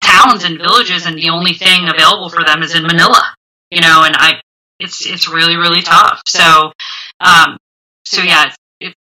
[0.07, 3.23] towns and villages, and the only thing available for them is in Manila.
[3.71, 4.41] You know, and I,
[4.79, 6.23] it's it's really really tough.
[6.27, 6.73] So,
[7.21, 7.59] um,
[8.05, 8.95] so yeah, it's, it,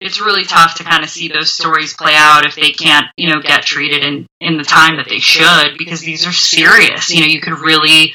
[0.00, 3.32] it's really tough to kind of see those stories play out if they can't, you
[3.32, 7.10] know, get treated in in the time that they should because these are serious.
[7.10, 8.14] You know, you could really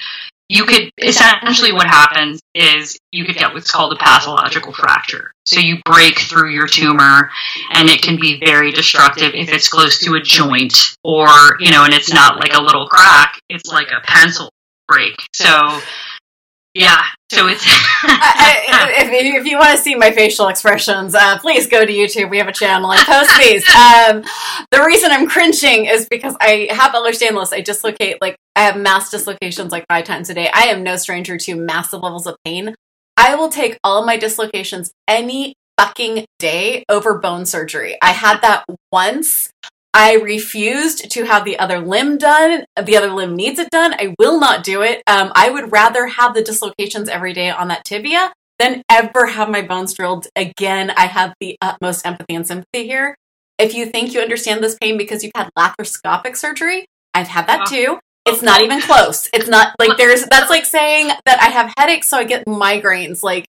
[0.52, 5.32] you could essentially what happens is you could get what's called a pathological fracture.
[5.46, 7.32] So you break through your tumor
[7.72, 11.30] and it can be very destructive if it's close to a joint or,
[11.62, 14.52] you know, and it's not like a little crack, it's like a pencil
[14.90, 15.16] break.
[15.32, 15.80] So
[16.74, 17.64] yeah, so it's.
[18.04, 22.30] I, if, if, you want to see my facial expressions, uh, please go to YouTube.
[22.30, 23.66] We have a channel and post these.
[23.82, 24.24] Um,
[24.72, 27.54] the reason I'm cringing is because I have Ehlers-Danlos.
[27.54, 30.50] I dislocate like I have mass dislocations like five times a day.
[30.54, 32.76] I am no stranger to massive levels of pain.
[33.18, 37.98] I will take all of my dislocations any fucking day over bone surgery.
[38.02, 39.52] I had that once.
[39.94, 42.66] I refused to have the other limb done.
[42.82, 43.94] The other limb needs it done.
[43.94, 45.04] I will not do it.
[45.08, 49.50] Um, I would rather have the dislocations every day on that tibia than ever have
[49.50, 50.92] my bones drilled again.
[50.92, 53.16] I have the utmost empathy and sympathy here.
[53.58, 57.68] If you think you understand this pain because you've had laparoscopic surgery, I've had that
[57.68, 58.00] too.
[58.26, 59.30] It's not even close.
[59.34, 63.24] It's not like there's that's like saying that I have headaches so I get migraines.
[63.24, 63.46] Like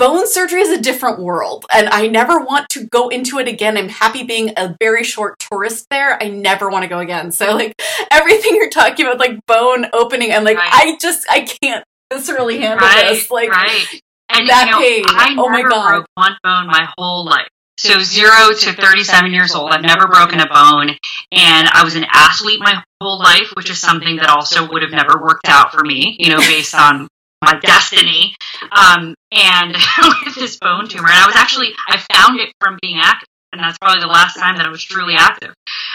[0.00, 3.76] bone surgery is a different world and I never want to go into it again.
[3.76, 6.22] I'm happy being a very short tourist there.
[6.22, 7.32] I never want to go again.
[7.32, 7.74] So like
[8.10, 10.70] everything you're talking about like bone opening and like right.
[10.72, 13.30] I just I can't viscerally handle right, this.
[13.30, 14.00] Like right.
[14.28, 15.04] and, that you know, pain.
[15.08, 15.88] I oh my god.
[15.88, 17.48] Broke one bone my whole life.
[17.80, 20.90] So zero to 37 years old, I've never broken a bone,
[21.32, 24.90] and I was an athlete my whole life, which is something that also would have
[24.90, 27.08] never worked out for me, you know, based on
[27.42, 28.36] my destiny.
[28.70, 29.74] Um, and
[30.26, 33.62] with this bone tumor, and I was actually I found it from being active, and
[33.62, 35.54] that's probably the last time that I was truly active.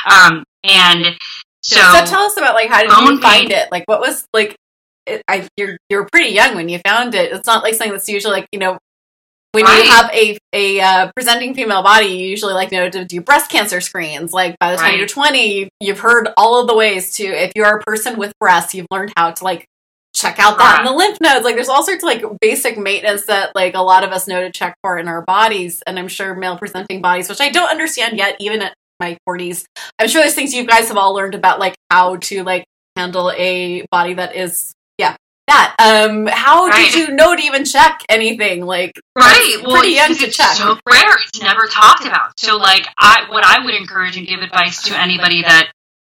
[0.09, 1.05] Um, and
[1.61, 3.51] so, so tell us about like how did you find pain.
[3.51, 3.71] it?
[3.71, 4.55] Like, what was like?
[5.05, 7.31] It, I, you're you're pretty young when you found it.
[7.31, 8.79] It's not like something that's usually like you know
[9.55, 9.83] when right.
[9.83, 13.21] you have a a uh, presenting female body, you usually like you know to do
[13.21, 14.33] breast cancer screens.
[14.33, 14.97] Like by the time right.
[14.97, 17.23] you're 20, you've heard all of the ways to.
[17.23, 19.65] If you're a person with breasts, you've learned how to like
[20.13, 21.45] check out that in the lymph nodes.
[21.45, 24.41] Like there's all sorts of like basic maintenance that like a lot of us know
[24.41, 27.69] to check for in our bodies, and I'm sure male presenting bodies, which I don't
[27.69, 29.65] understand yet, even at my 40s.
[29.99, 32.65] I'm sure there's things you guys have all learned about like how to like
[32.95, 34.74] handle a body that is
[35.47, 35.75] that.
[35.79, 36.91] Um, how right.
[36.91, 38.65] did you know to even check anything?
[38.65, 40.53] Like, right, well, pretty young to check.
[40.53, 42.39] So rare, it's never talked about.
[42.39, 45.71] So, like, I what I would encourage and give advice to anybody that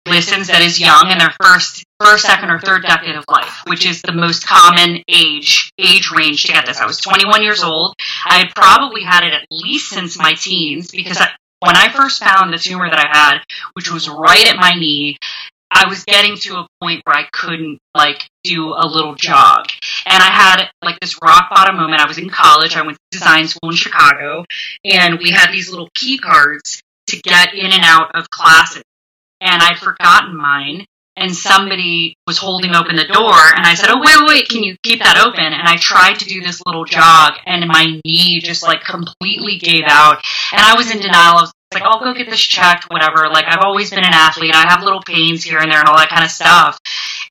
[0.08, 3.86] listens that is young in their first, first, second, or third decade of life, which
[3.86, 6.80] is the most common age age range to get this.
[6.80, 7.94] I was 21 years old.
[8.26, 11.28] I had probably had it at least since my teens because I,
[11.60, 13.38] when I first found the tumor that I had,
[13.74, 15.18] which was right at my knee,
[15.70, 19.66] I was getting to a point where I couldn't like do a little jog.
[20.06, 22.00] And I had like this rock bottom moment.
[22.00, 22.76] I was in college.
[22.76, 24.44] I went to design school in Chicago
[24.84, 28.82] and we had these little key cards to get in and out of classes.
[29.40, 30.84] And I'd forgotten mine
[31.16, 34.76] and somebody was holding open the door and I said, Oh, wait, wait, can you
[34.82, 35.40] keep that open?
[35.40, 39.84] And I tried to do this little jog and my knee just like completely gave
[39.86, 40.24] out.
[40.52, 41.36] And I was in denial.
[41.36, 43.28] I was like, I'll go get this checked, whatever.
[43.28, 44.54] Like, I've always been an athlete.
[44.54, 46.78] I have little pains here and there and all that kind of stuff.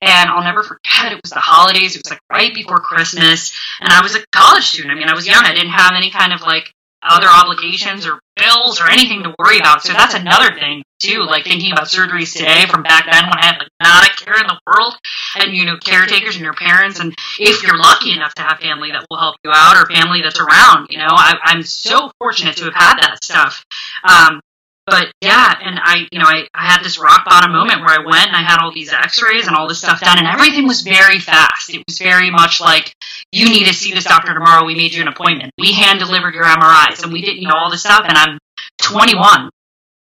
[0.00, 1.94] And I'll never forget, it was the holidays.
[1.94, 3.54] It was like right before Christmas.
[3.80, 4.92] And I was a college student.
[4.92, 5.44] I mean, I was young.
[5.44, 6.72] I didn't have any kind of like
[7.02, 9.82] other obligations or bills or anything to worry about.
[9.82, 13.46] So that's another thing too, like thinking about surgeries today from back then when I
[13.46, 14.94] had like not a care in the world
[15.36, 18.92] and you know, caretakers and your parents and if you're lucky enough to have family
[18.92, 22.56] that will help you out or family that's around, you know, I, am so fortunate
[22.58, 23.64] to have had that stuff.
[24.04, 24.40] Um,
[24.90, 28.04] but yeah, and I, you know, I, I had this rock bottom moment where I
[28.04, 30.82] went and I had all these x-rays and all this stuff done and everything was
[30.82, 31.72] very fast.
[31.72, 32.92] It was very much like,
[33.32, 34.66] you need to see this doctor tomorrow.
[34.66, 35.52] We made you an appointment.
[35.58, 38.02] We hand delivered your MRIs and we did, you know, all this stuff.
[38.06, 38.38] And I'm
[38.82, 39.50] 21,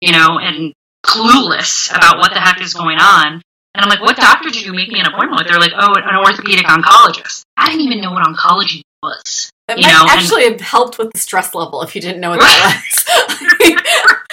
[0.02, 0.74] you know, and
[1.06, 3.42] clueless about what the heck is going on.
[3.76, 5.48] And I'm like, what doctor did you make me an appointment with?
[5.48, 7.44] They're like, oh, an orthopedic oncologist.
[7.56, 9.52] I didn't even know what oncology was.
[9.68, 10.06] That might know?
[10.10, 14.26] actually and, have helped with the stress level if you didn't know what that was.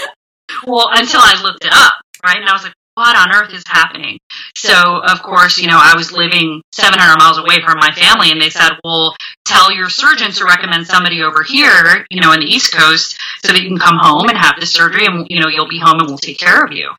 [0.66, 2.38] well, until I looked it up, right?
[2.38, 4.18] And I was like, what on earth is happening?
[4.56, 8.40] So, of course, you know, I was living 700 miles away from my family, and
[8.40, 12.46] they said, well, tell your surgeon to recommend somebody over here, you know, in the
[12.46, 15.48] East Coast, so that you can come home and have the surgery, and, you know,
[15.48, 16.90] you'll be home and we'll take care of you.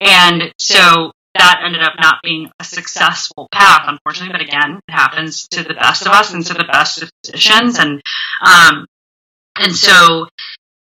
[0.00, 4.32] And so that ended up not being a successful path, unfortunately.
[4.32, 7.78] But again, it happens to the best of us and to the best of physicians.
[7.78, 8.00] And,
[8.44, 8.86] um,
[9.56, 10.28] and so,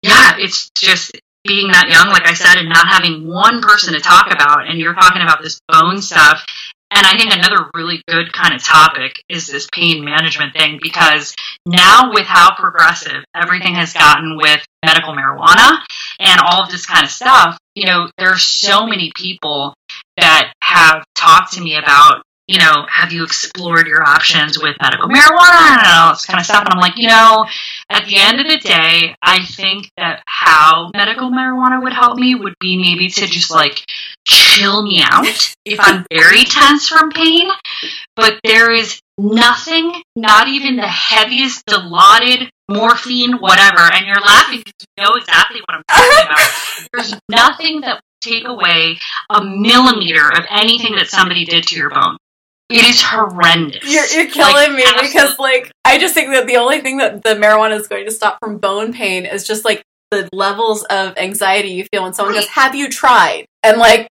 [0.01, 3.99] yeah, it's just being that young, like I said, and not having one person to
[3.99, 4.67] talk about.
[4.67, 6.45] And you're talking about this bone stuff.
[6.89, 11.35] And I think another really good kind of topic is this pain management thing because
[11.65, 15.79] now with how progressive everything has gotten with medical marijuana
[16.19, 19.73] and all of this kind of stuff, you know, there's so many people
[20.15, 25.09] that have talked to me about you know, have you explored your options with medical
[25.09, 26.63] marijuana and all this kind of stuff?
[26.63, 27.45] And I'm like, you know,
[27.89, 32.35] at the end of the day, I think that how medical marijuana would help me
[32.35, 33.83] would be maybe to just like
[34.25, 37.49] chill me out if I'm very tense from pain.
[38.15, 44.87] But there is nothing, not even the heaviest dilaudid morphine, whatever, and you're laughing because
[44.97, 46.87] you know exactly what I'm talking about.
[46.93, 48.97] There's nothing that take away
[49.29, 52.17] a millimeter of anything that somebody did to your bone.
[52.69, 53.83] It is horrendous.
[53.83, 55.07] You're, you're killing like, me absolutely.
[55.07, 58.11] because, like, I just think that the only thing that the marijuana is going to
[58.11, 62.35] stop from bone pain is just like the levels of anxiety you feel when someone
[62.35, 64.09] goes, "Have you tried?" And like,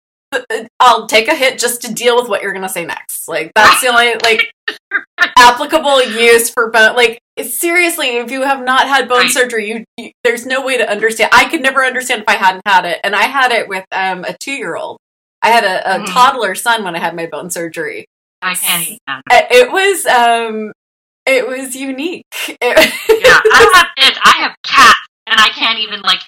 [0.81, 3.29] I'll take a hit just to deal with what you're gonna say next.
[3.29, 4.53] Like, that's the only like
[5.39, 6.97] applicable use for bone.
[6.97, 9.31] Like, seriously, if you have not had bone right.
[9.31, 11.31] surgery, you, you, there's no way to understand.
[11.35, 14.25] I could never understand if I hadn't had it, and I had it with um,
[14.25, 14.99] a two year old.
[15.43, 16.07] I had a, a mm.
[16.07, 18.07] toddler son when I had my bone surgery,
[18.47, 19.23] I can't even.
[19.29, 20.73] It was um,
[21.27, 22.25] it was unique.
[22.49, 24.19] It, yeah, I have kids.
[24.25, 26.21] I have cats, and I can't even like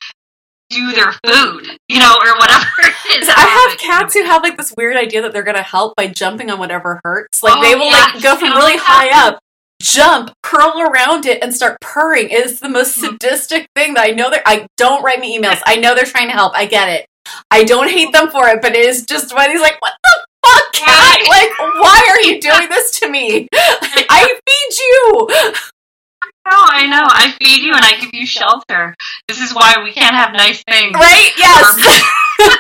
[0.71, 2.67] do their food, you know, or whatever
[3.11, 3.29] it is.
[3.29, 6.51] I have cats who have like this weird idea that they're gonna help by jumping
[6.51, 7.43] on whatever hurts.
[7.43, 9.39] Like oh, they will yeah, like go from really high up,
[9.81, 12.31] jump, curl around it, and start purring.
[12.31, 13.17] It is the most mm-hmm.
[13.17, 14.31] sadistic thing that I know.
[14.31, 15.61] That I don't write me emails.
[15.67, 16.53] I know they're trying to help.
[16.57, 17.07] I get it.
[17.51, 20.28] I don't hate them for it, but it is just when he's like, "What the
[20.45, 21.19] fuck, cat?
[21.29, 23.49] Like, why are you doing this to me?
[23.55, 25.29] I feed you.
[26.21, 27.07] I know, I know.
[27.07, 28.95] I feed you and I give you shelter.
[29.29, 30.95] This is why we can't have nice things.
[30.95, 31.31] Right?
[31.37, 31.77] Yes.
[31.77, 32.51] Um,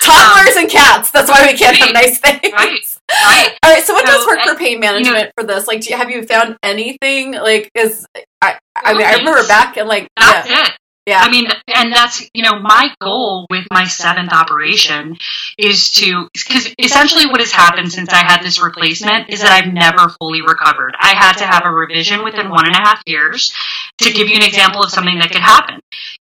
[0.00, 1.10] Toddlers um, and cats.
[1.10, 2.52] That's why we can't right, have nice things.
[2.52, 2.80] Right.
[3.10, 3.58] Right.
[3.62, 3.82] All right.
[3.82, 5.66] So, what so, does work for pain management you know, for this?
[5.66, 7.32] Like, do you, have you found anything?
[7.32, 8.06] Like, is
[8.40, 8.58] I?
[8.76, 10.66] I mean, I remember back and like that's yeah.
[10.66, 10.72] it.
[11.06, 11.20] Yeah.
[11.20, 15.16] I mean, and that's, you know, my goal with my seventh operation
[15.56, 19.72] is to, because essentially what has happened since I had this replacement is that I've
[19.72, 20.96] never fully recovered.
[20.98, 23.54] I had to have a revision within one and a half years
[23.98, 25.80] to give you an example of something that could happen.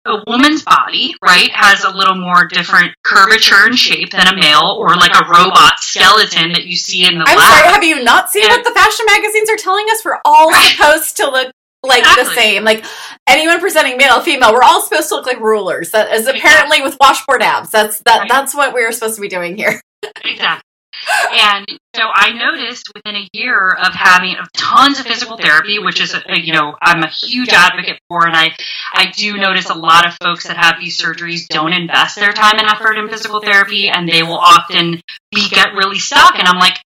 [0.04, 4.76] A woman's body, right, has a little more different curvature and shape than a male
[4.78, 7.59] or like a robot skeleton that you see in the I'm lab.
[7.59, 10.04] sorry, have you not seen and, what the fashion magazines are telling us?
[10.04, 10.76] We're all right.
[10.76, 12.24] supposed to look like exactly.
[12.24, 12.64] the same.
[12.64, 12.84] Like
[13.26, 15.90] anyone presenting male, female, we're all supposed to look like rulers.
[15.90, 16.82] That is apparently exactly.
[16.82, 17.70] with washboard abs.
[17.70, 18.20] That's that.
[18.20, 18.28] Right.
[18.28, 19.80] That's what we're supposed to be doing here.
[20.24, 20.62] exactly.
[21.32, 26.14] And so I noticed within a year of having tons of physical therapy, which is,
[26.14, 28.54] a, you know, I'm a huge advocate for, and I,
[28.94, 32.58] I do notice a lot of folks that have these surgeries don't invest their time
[32.58, 36.38] and effort in physical therapy, and they will often be get really stuck.
[36.38, 36.78] And I'm like,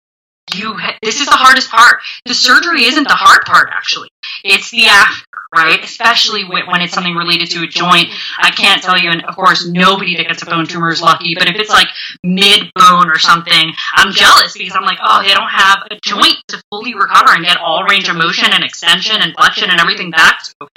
[0.55, 2.01] you, this is the hardest part.
[2.25, 4.09] The surgery isn't the hard part, actually.
[4.43, 5.83] It's the after, right?
[5.83, 8.09] Especially when it's something related to a joint.
[8.37, 11.35] I can't tell you, and of course, nobody that gets a bone tumor is lucky,
[11.37, 11.87] but if it's like
[12.23, 16.37] mid bone or something, I'm jealous because I'm like, oh, they don't have a joint
[16.49, 20.11] to fully recover and get all range of motion and extension and flexion and everything
[20.11, 20.67] back to.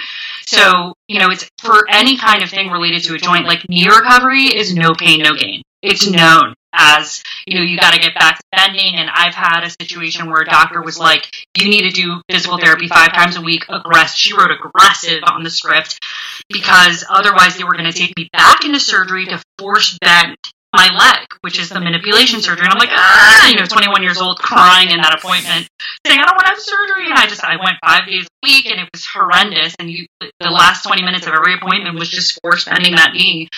[0.47, 3.87] So, you know, it's for any kind of thing related to a joint, like knee
[3.87, 5.61] recovery is no pain, no gain.
[5.85, 8.95] It's known as you know you got to get back to bending.
[8.95, 12.57] And i've had a situation where a doctor was like you need to do physical
[12.57, 15.99] therapy five times a week aggressive she wrote aggressive on the script
[16.49, 20.37] because otherwise they were going to take me back into surgery to force bend
[20.75, 22.65] my leg, which is the manipulation surgery.
[22.65, 25.67] And I'm like, ah, you know, 21 years old, crying in that appointment,
[26.05, 27.05] saying, I don't want to have surgery.
[27.05, 29.75] And I just, I went five days a week and it was horrendous.
[29.79, 33.49] And you, the last 20 minutes of every appointment was just force bending that knee.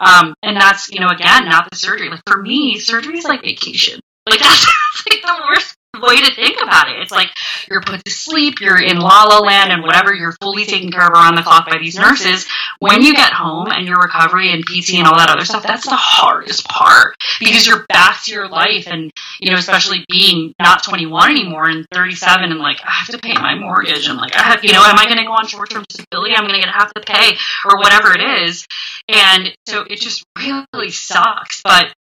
[0.00, 2.10] Um, and that's, you know, again, not the surgery.
[2.10, 4.00] Like for me, surgery is like vacation.
[4.28, 4.66] Like that's
[5.10, 7.00] like the worst way to think about it.
[7.00, 7.30] It's like
[7.70, 11.06] you're put to sleep, you're in la la land, and whatever, you're fully taken care
[11.06, 12.46] of around the clock by these nurses.
[12.78, 15.84] When you get home and your recovery and PT and all that other stuff, that's
[15.84, 20.82] the hardest part because you're back to your life, and you know, especially being not
[20.82, 24.42] 21 anymore and 37, and like I have to pay my mortgage, and like I
[24.42, 26.34] have, you know, am I going to go on short term disability?
[26.36, 28.66] I'm going to have to pay or whatever it is,
[29.08, 31.94] and so it just really sucks, but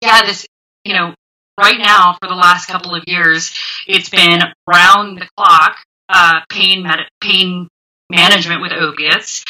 [0.00, 0.46] yeah, this,
[0.84, 1.14] you know,
[1.58, 3.54] right now for the last couple of years,
[3.86, 5.76] it's been round the clock
[6.08, 7.68] uh, pain med- pain
[8.10, 9.44] management with opiates.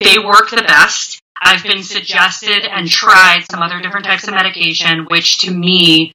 [0.00, 1.20] They work the best.
[1.42, 6.12] I've been suggested and tried some other different types of medication, which to me,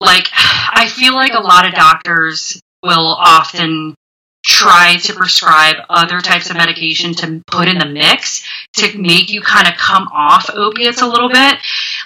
[0.00, 3.94] like, I feel like a lot of doctors will often
[4.44, 9.40] try to prescribe other types of medication to put in the mix to make you
[9.40, 11.58] kind of come off opiates a little bit,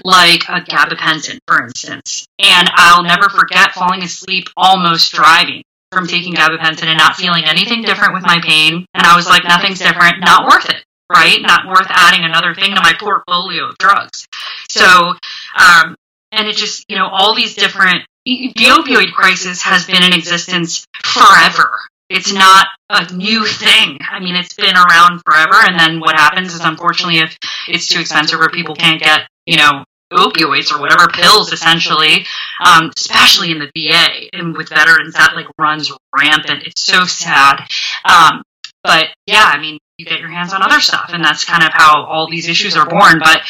[0.04, 2.26] like a gabapentin, for instance.
[2.38, 5.62] And I'll never forget falling asleep almost driving
[5.92, 8.86] from taking gabapentin and not feeling anything different with my pain.
[8.94, 11.40] And I was like, nothing's different, not worth it, right?
[11.42, 14.26] Not worth adding another thing to my portfolio of drugs.
[14.68, 15.94] So, um,
[16.32, 20.86] and it just, you know, all these different, the opioid crisis has been in existence
[21.04, 21.78] forever.
[22.12, 23.98] It's not a new thing.
[24.10, 25.54] I mean, it's been around forever.
[25.54, 27.38] And then what happens is, unfortunately, if
[27.68, 32.26] it's too expensive or people can't get, you know, opioids or whatever pills essentially
[32.62, 37.66] um, especially in the va and with veterans that like runs rampant it's so sad
[38.04, 38.42] um,
[38.84, 41.70] but yeah i mean you get your hands on other stuff and that's kind of
[41.72, 43.40] how all these issues are born but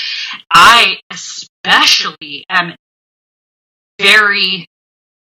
[0.52, 2.74] i especially am
[4.00, 4.66] very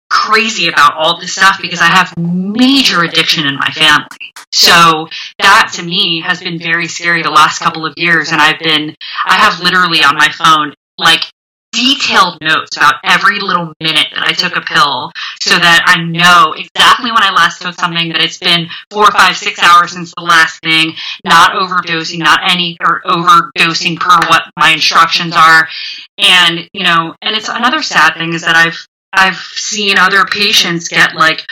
[0.09, 4.33] crazy about all this stuff because I have major addiction in my family.
[4.51, 8.31] So that to me has been very scary the last couple of years.
[8.31, 8.95] And I've been,
[9.25, 11.23] I have literally on my phone like
[11.73, 16.53] detailed notes about every little minute that I took a pill so that I know
[16.53, 20.23] exactly when I last took something that it's been four, five, six hours since the
[20.23, 20.93] last thing,
[21.23, 25.67] not overdosing, not any or overdosing per what my instructions are.
[26.17, 30.87] And, you know, and it's another sad thing is that I've I've seen other patients
[30.87, 31.45] get like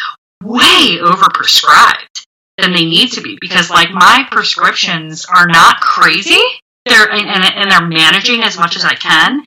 [0.43, 2.25] way overprescribed
[2.57, 6.41] than they need to be because like my prescriptions are not crazy.
[6.85, 9.43] They're and, and they're managing as much as I can.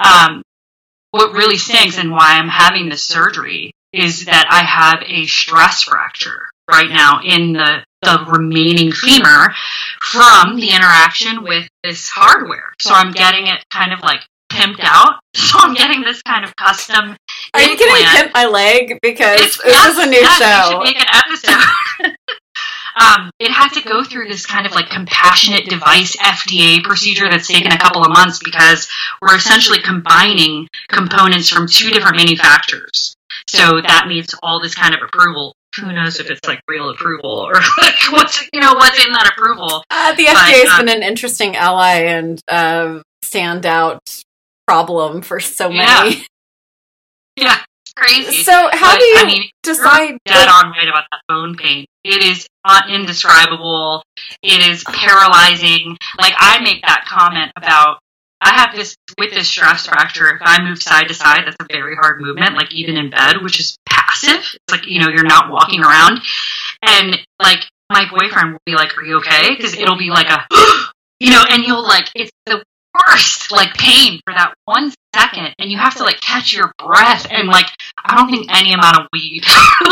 [0.00, 0.42] Um,
[1.10, 5.82] what really stinks and why I'm having this surgery is that I have a stress
[5.82, 9.52] fracture right now in the the remaining femur
[10.00, 12.72] from the interaction with this hardware.
[12.80, 14.20] So I'm getting it kind of like
[14.50, 15.16] pimped out.
[15.38, 17.16] So I'm getting this kind of custom.
[17.54, 18.98] Are you getting pimp my leg?
[19.00, 20.70] Because It's- this yes, is a new yes, we show.
[20.70, 22.16] should make an episode.
[23.00, 27.46] um, it had to go through this kind of like compassionate device FDA procedure that's
[27.46, 28.88] taken a couple of months because
[29.22, 33.14] we're essentially combining components from two different manufacturers.
[33.46, 35.54] So that needs all this kind of approval.
[35.76, 39.32] Who knows if it's like real approval or like what's you know what's in that
[39.36, 39.84] approval?
[39.90, 44.24] Uh, the FDA has uh, been an interesting ally and uh, standout
[44.68, 46.26] problem for so many.
[47.40, 48.42] Yeah, it's crazy.
[48.42, 50.18] So, how But, do you I mean, decide?
[50.26, 51.86] dead on right about that bone pain.
[52.02, 54.02] It is uh, indescribable.
[54.42, 55.96] It is paralyzing.
[56.20, 58.00] Like I make that comment about
[58.40, 60.28] I have this with this stress fracture.
[60.30, 62.56] If I move side to side, that's a very hard movement.
[62.56, 64.40] Like even in bed, which is passive.
[64.40, 66.20] It's like you know you're not walking around,
[66.82, 70.44] and like my boyfriend will be like, "Are you okay?" Because it'll be like a
[71.20, 72.64] you know, and you'll like it's the
[73.06, 77.26] worst like pain for that one second, and you have to like catch your breath
[77.30, 77.66] and like
[78.04, 79.44] I don't think any amount of weed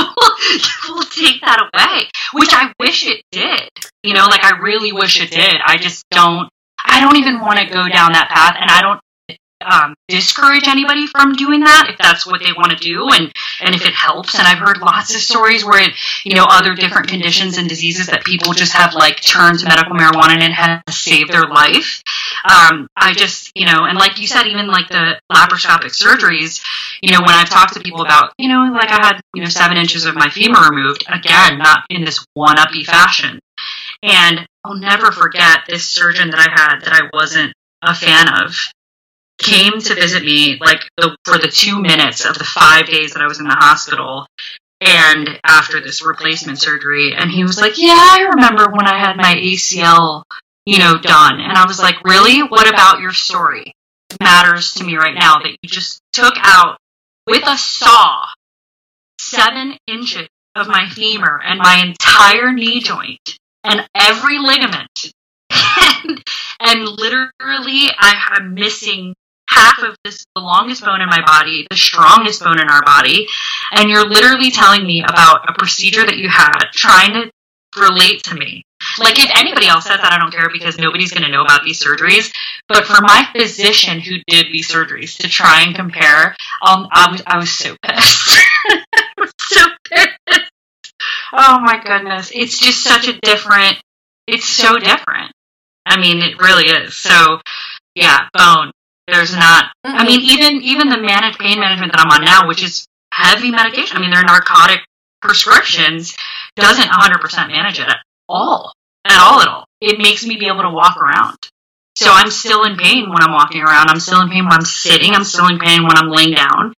[0.89, 3.69] will take that away, which I wish it did.
[4.03, 5.57] You know, like I really wish it did.
[5.65, 6.49] I just don't.
[6.85, 9.01] I don't even want to go down that path, and I don't
[9.67, 13.75] um, discourage anybody from doing that if that's what they want to do, and and
[13.75, 14.39] if it helps.
[14.39, 15.93] And I've heard lots of stories where it,
[16.25, 19.95] you know, other different conditions and diseases that people just have like turned to medical
[19.95, 22.03] marijuana and it has saved their life.
[22.45, 26.65] Um, I just, you know, and like you said, even like the laparoscopic surgeries,
[27.03, 29.49] you know, when I've talked to people about, you know, like I had, you know,
[29.49, 33.41] seven inches of my femur removed, again, not in this one uppy fashion.
[34.03, 37.53] And I'll never forget this surgeon that I had that I wasn't
[37.83, 38.55] a fan of
[39.39, 43.23] came to visit me like the, for the two minutes of the five days that
[43.23, 44.27] I was in the hospital
[44.81, 47.15] and after this replacement surgery.
[47.15, 50.23] And he was like yeah i remember when i had my acl
[50.65, 51.41] you know done.
[51.41, 52.41] And i was like really?
[52.43, 53.73] What about your story?
[54.21, 56.79] Matters to me right now that you just took out
[57.27, 58.25] with a saw
[59.21, 65.13] seven inches of my femur and my entire knee joint and every ligament.
[66.05, 66.23] And,
[66.61, 69.15] and literally I am missing
[69.49, 73.27] half of this the longest bone in my body the strongest bone in our body
[73.73, 77.31] and you're literally telling me about a procedure that you had trying to
[77.79, 78.63] relate to me.
[78.99, 81.65] Like if anybody else says that i don't care because nobody's going to know about
[81.65, 82.33] these surgeries
[82.69, 87.23] but for my physician who did these surgeries to try and compare um, I, was,
[87.27, 88.39] I was so pissed.
[89.19, 90.51] Was so pissed.
[91.33, 92.31] Oh my goodness.
[92.35, 93.79] It's just such a different
[94.27, 95.33] it's so different.
[95.87, 96.97] I mean it really is.
[96.97, 97.41] So
[97.95, 98.73] yeah bone
[99.07, 99.73] There's not.
[99.85, 100.07] I Mm-mm.
[100.07, 103.97] mean, even even the managed pain management that I'm on now, which is heavy medication.
[103.97, 104.81] I mean, they're narcotic
[105.23, 106.17] prescriptions,
[106.57, 107.99] doesn't 100% manage it at
[108.29, 108.73] all,
[109.05, 109.65] at all, at all.
[109.81, 111.37] It makes me be able to walk around.
[111.97, 113.89] So I'm still in pain when I'm walking around.
[113.89, 115.15] I'm still in pain when I'm sitting.
[115.15, 116.75] I'm still in pain when I'm laying down.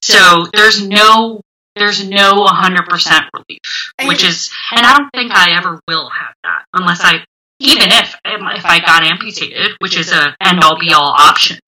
[0.00, 1.42] So there's no
[1.74, 6.64] there's no 100% relief, which is, and I don't think I ever will have that
[6.74, 7.24] unless I,
[7.62, 11.58] even if um, if I got amputated, which is a end all be all option,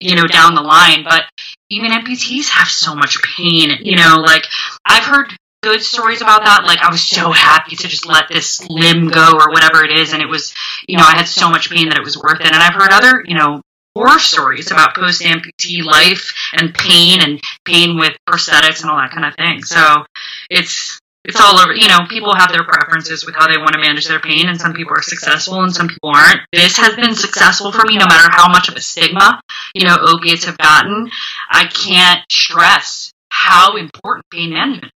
[0.00, 1.04] you know, down the line.
[1.04, 1.24] But
[1.70, 4.44] even amputees have so much pain, you know, like
[4.84, 5.28] I've heard
[5.62, 6.64] good stories about that.
[6.64, 10.12] Like I was so happy to just let this limb go or whatever it is,
[10.12, 10.52] and it was,
[10.88, 12.46] you know, I had so much pain that it was worth it.
[12.46, 13.62] And I've heard other, you know,
[13.94, 19.12] horror stories about post amputee life and pain and pain with prosthetics and all that
[19.12, 19.62] kind of thing.
[19.62, 20.04] So
[20.48, 21.74] it's it's all over.
[21.74, 24.60] You know, people have their preferences with how they want to manage their pain, and
[24.60, 26.40] some people are successful and some people aren't.
[26.52, 29.40] This has been successful for me, no matter how much of a stigma
[29.74, 31.10] you know opiates have gotten.
[31.50, 34.92] I can't stress how important pain management.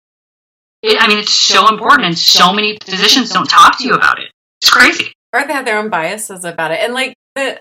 [0.81, 4.19] It, I mean, it's so important, and so many physicians don't talk to you about
[4.19, 4.31] it.
[4.61, 5.13] It's crazy.
[5.33, 6.79] or they have their own biases about it.
[6.79, 7.59] And like the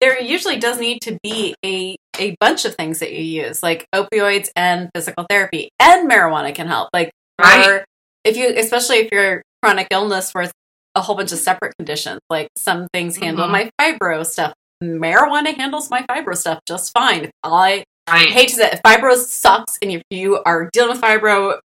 [0.00, 3.86] there usually does need to be a a bunch of things that you use, like
[3.94, 6.88] opioids and physical therapy, and marijuana can help.
[6.92, 7.12] Like
[7.42, 7.66] Right.
[7.68, 7.84] or
[8.24, 10.52] if you especially if you're chronic illness where it's
[10.94, 13.50] a whole bunch of separate conditions, like some things handle Mhm.
[13.50, 14.52] my fibro stuff.
[14.82, 17.30] Marijuana handles my fibro stuff just fine.
[17.44, 18.28] I Right.
[18.30, 21.58] hate to say it, fibro sucks, and if you are dealing with fibro,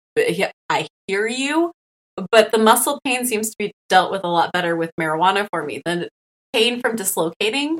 [0.70, 1.72] I hear you.
[2.30, 5.64] But the muscle pain seems to be dealt with a lot better with marijuana for
[5.64, 5.82] me.
[5.84, 6.08] The
[6.52, 7.78] pain from dislocating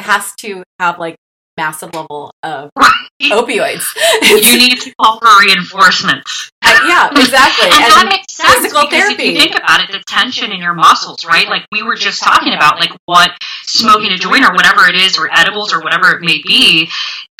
[0.00, 1.16] has to have like
[1.56, 2.92] massive level of Right.
[3.24, 3.84] opioids.
[4.22, 6.50] you need to call for reinforcements.
[6.86, 7.66] Yeah, exactly.
[7.66, 9.22] And, that makes sense physical because therapy.
[9.22, 11.48] if you think about it, the tension in your muscles, right?
[11.48, 13.30] Like we were just talking about, like what
[13.62, 16.88] smoking a joint or whatever it is, or edibles or whatever it may be,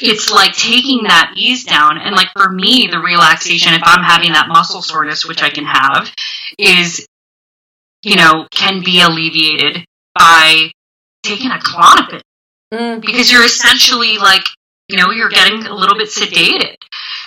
[0.01, 1.99] it's like taking that ease down.
[1.99, 5.65] And like for me, the relaxation, if I'm having that muscle soreness, which I can
[5.65, 6.13] have,
[6.59, 7.07] is,
[8.03, 9.85] you know, can be alleviated
[10.15, 10.71] by
[11.23, 12.23] taking a Klonopin
[12.73, 14.45] Mm, because you're essentially like
[14.89, 16.77] you know you're getting a little bit sedated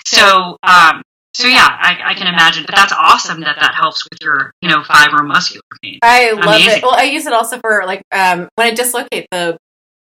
[0.06, 1.02] so um
[1.34, 4.70] so yeah I, I can imagine but that's awesome that that helps with your you
[4.70, 6.78] know fibromuscular pain I love Amazing.
[6.78, 6.84] it.
[6.84, 9.58] Well, I use it also for like um, when I dislocate the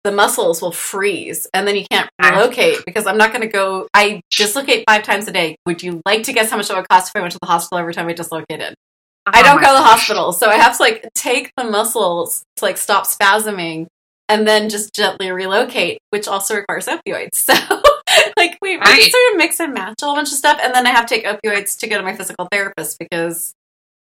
[0.03, 3.87] the muscles will freeze and then you can't relocate because I'm not going to go.
[3.93, 5.55] I dislocate five times a day.
[5.65, 7.47] Would you like to guess how much it would cost if I went to the
[7.47, 8.75] hospital every time I dislocated?
[9.25, 12.43] I Oh don't go to the hospital, so I have to like take the muscles
[12.57, 13.87] to like stop spasming
[14.29, 17.49] and then just gently relocate, which also requires opioids.
[17.55, 17.55] So
[18.37, 18.99] like we, we Right.
[18.99, 21.05] just sort of mix and match a whole bunch of stuff, and then I have
[21.07, 23.53] to take opioids to go to my physical therapist because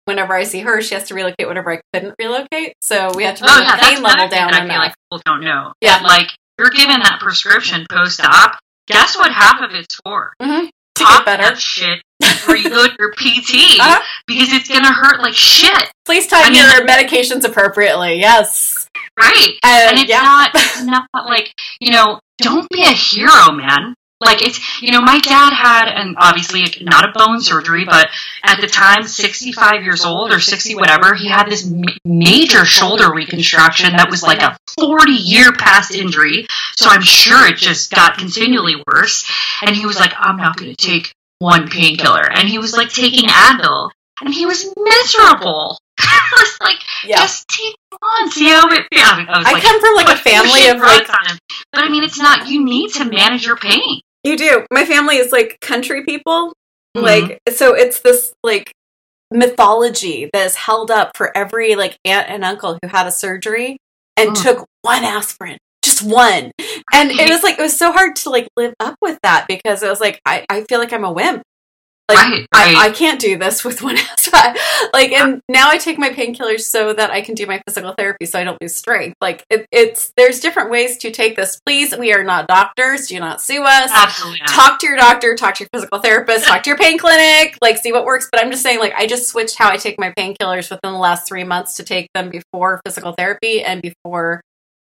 [0.05, 2.73] whenever I see her, she has to relocate whatever I couldn't relocate.
[2.81, 5.21] So we have to bring oh yeah that's pain level down I feel like people
[5.25, 5.99] don't know Yeah.
[5.99, 6.27] That, like
[6.57, 11.43] you're given that prescription post-op guess what half of it's for to Pop get better.
[11.43, 14.01] that shit before you go to your PT Uh-huh.
[14.27, 18.15] because it's gonna hurt like shit Please time I mean- your medications appropriately.
[18.19, 18.87] Yes.
[19.19, 20.21] right Uh, and it's yeah.
[20.21, 23.95] not it's not like you know don't be a hero man.
[24.19, 28.07] Like it's you know my dad had and obviously not a bone surgery but
[28.43, 33.11] at the time 65 years old or 60 whatever he had this ma- major shoulder
[33.11, 36.45] reconstruction that was like a 40 year past injury.
[36.75, 39.29] So i'm sure it just got continually worse.
[39.65, 42.31] And he was like i'm not going to take one painkiller.
[42.31, 43.89] And he was like taking advil.
[44.23, 47.17] And he was miserable I like Yeah.
[47.17, 49.07] just take one, see how it feels.
[49.07, 51.39] I, was I like, come from like a family of like drugs.
[51.73, 52.47] But I mean, it's not.
[52.47, 54.01] You need to manage your pain.
[54.23, 54.65] You do.
[54.71, 56.53] My family is like country people.
[56.97, 57.01] Mhm.
[57.03, 58.71] Like so it's this like
[59.31, 63.77] mythology that is held up for every like aunt and uncle who had a surgery
[64.17, 64.43] and Mm.
[64.43, 65.57] took one aspirin.
[65.83, 66.51] Just one.
[66.93, 69.81] And it was like it was so hard to like live up with that because
[69.83, 71.41] it was like I, I feel like I'm a wimp.
[72.15, 72.75] Like Right, right.
[72.77, 74.55] I, I can't do this with one aspirin.
[74.93, 78.25] Like and now I take my painkillers so that I can do my physical therapy
[78.25, 79.15] so I don't lose strength.
[79.21, 81.59] Like it, it's there's different ways to take this.
[81.65, 83.07] Please, we are not doctors.
[83.07, 84.39] Do not sue us Absolutely.
[84.39, 84.49] Not.
[84.49, 87.77] talk to your doctor, talk to your physical therapist, talk to your pain clinic, like
[87.77, 88.27] see what works.
[88.31, 90.99] But I'm just saying, like, I just switched how I take my painkillers within the
[90.99, 94.41] last three months to take them before physical therapy and before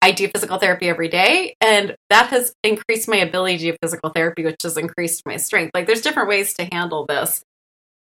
[0.03, 1.55] I do physical therapy every day.
[1.61, 5.73] And that has increased my ability to do physical therapy, which has increased my strength.
[5.75, 7.43] Like, there's different ways to handle this.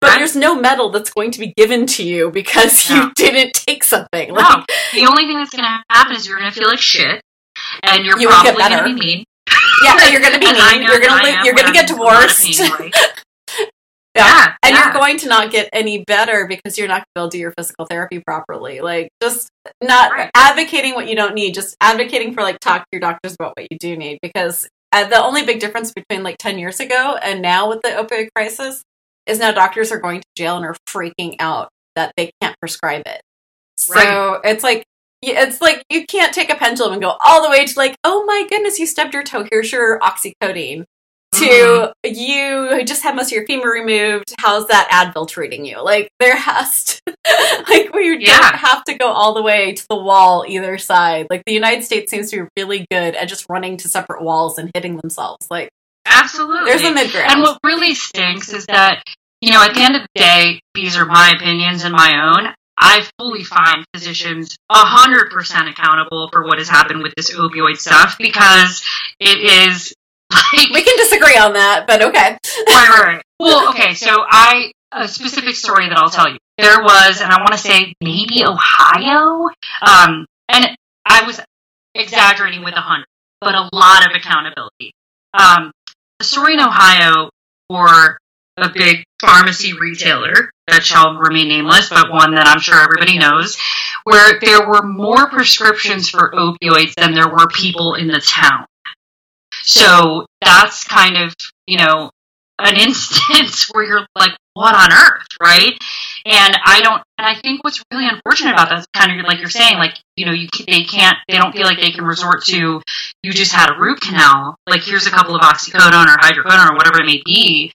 [0.01, 2.95] But there's no medal that's going to be given to you because No.
[2.95, 4.29] you didn't take something.
[4.29, 4.35] No.
[4.35, 7.21] Like, The only thing that's going to happen is you're going to feel like shit,
[7.83, 8.83] and you're You probably going to better.
[8.85, 9.23] be mean.
[9.83, 10.55] yeah, you're going to be mean.
[10.55, 13.18] know You're going to you're going to get I'm in a lot of divorced.
[14.25, 14.83] Yeah, and yeah.
[14.85, 17.37] you're going to not get any better because you're not going to be able to
[17.37, 18.81] do your physical therapy properly.
[18.81, 19.49] Like, just
[19.81, 20.31] not Right.
[20.35, 23.67] advocating what you don't need, just advocating for like talk to your doctors about what
[23.71, 24.19] you do need.
[24.21, 27.89] Because uh, the only big difference between like 10 years ago and now with the
[27.89, 28.83] opioid crisis
[29.27, 33.03] is now doctors are going to jail and are freaking out that they can't prescribe
[33.05, 33.21] it.
[33.77, 34.39] So Right.
[34.45, 34.83] it's like,
[35.21, 38.25] it's like you can't take a pendulum and go all the way to like, oh
[38.25, 39.45] my goodness, you stubbed your toe.
[39.51, 40.85] Here's your oxycodone
[41.35, 44.33] to you just had most of your femur removed.
[44.39, 45.81] How's that Advil treating you?
[45.83, 47.01] Like there has to,
[47.69, 48.39] like we Yeah.
[48.39, 51.27] don't have to go all the way to the wall either side.
[51.29, 54.57] Like the United States seems to be really good at just running to separate walls
[54.57, 55.47] and hitting themselves.
[55.49, 55.69] Like
[56.05, 56.65] Absolutely.
[56.71, 57.31] there's a mid ground.
[57.31, 59.03] And what really stinks is that,
[59.41, 62.53] you know, at the end of the day, these are my opinions and my own.
[62.81, 68.81] I fully find physicians 100% accountable for what has happened with this opioid stuff because
[69.19, 69.93] it is
[70.31, 70.69] like.
[70.73, 72.37] we can disagree on that, but okay.
[72.67, 73.21] right, right, right.
[73.39, 74.71] Well, okay, so I.
[74.91, 76.39] A specific story that I'll tell you.
[76.57, 79.47] There was, and I want to say maybe Ohio,
[79.83, 80.75] um, and
[81.05, 81.39] I was
[81.93, 83.05] exaggerating with a hundred,
[83.39, 84.93] but a lot of accountability.
[85.33, 85.71] Um,
[86.19, 87.29] a story in Ohio
[87.69, 88.17] for
[88.57, 93.57] a big pharmacy retailer that shall remain nameless, but one that I'm sure everybody knows,
[94.03, 98.65] where there were more prescriptions for opioids than there were people in the town.
[99.69, 101.35] So that's kind of,
[101.67, 102.09] you know,
[102.57, 105.73] an instance where you're like, what on earth, right?
[106.25, 109.39] And I don't, and I think what's really unfortunate about that is kind of like
[109.39, 112.43] you're saying, like, you know, you they can't, they don't feel like they can resort
[112.45, 112.81] to,
[113.23, 116.75] you just had a root canal, like here's a couple of oxycodone or hydrocodone or
[116.75, 117.71] whatever it may be.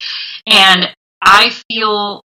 [0.47, 0.89] And
[1.23, 2.23] I feel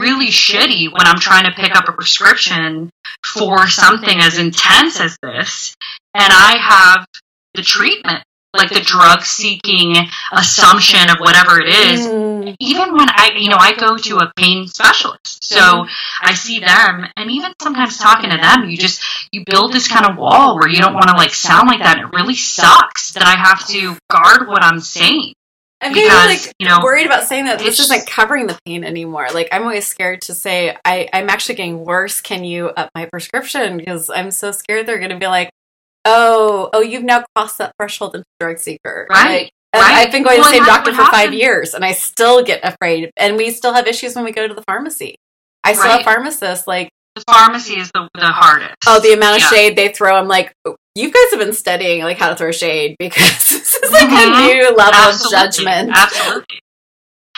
[0.00, 2.88] really shitty when I'm trying to pick up a prescription
[3.26, 5.74] for something as intense as this,
[6.14, 7.06] and I have
[7.54, 8.22] the treatment,
[8.56, 9.96] like the drug seeking
[10.32, 12.06] assumption of whatever it is.
[12.06, 15.86] Mm, Even when I, you know, I go to a pain specialist, so
[16.20, 20.06] I see them, and even sometimes talking to them, you just you build this kind
[20.06, 21.98] of wall where you don't want to like sound like that.
[21.98, 25.34] It really sucks that I have to guard what I'm saying.
[25.82, 28.84] I'm getting Because, like you know, worried about saying that this isn't covering the pain
[28.84, 29.28] anymore.
[29.32, 32.20] Like I'm always scared to say I, I'm actually getting worse.
[32.20, 33.78] Can you up my prescription?
[33.78, 35.50] Because I'm so scared they're going to be like,
[36.04, 39.06] oh, oh, you've now crossed that threshold into drug seeker.
[39.10, 39.94] Right, Like, right.
[40.06, 42.60] I've been going to Well, the same doctor for five years, and I still get
[42.64, 43.10] afraid.
[43.16, 45.16] And we still have issues when we go to the pharmacy.
[45.64, 45.90] I saw Right.
[45.92, 48.76] have pharmacists like, The pharmacy is the the hardest.
[48.86, 49.48] oh, the amount of Yeah.
[49.50, 50.16] shade they throw.
[50.16, 53.74] I'm like, oh, you guys have been studying like how to throw shade because this
[53.74, 54.34] is like Mhm.
[54.34, 55.36] a new level Absolutely.
[55.38, 55.90] of judgment.
[55.94, 56.58] Absolutely.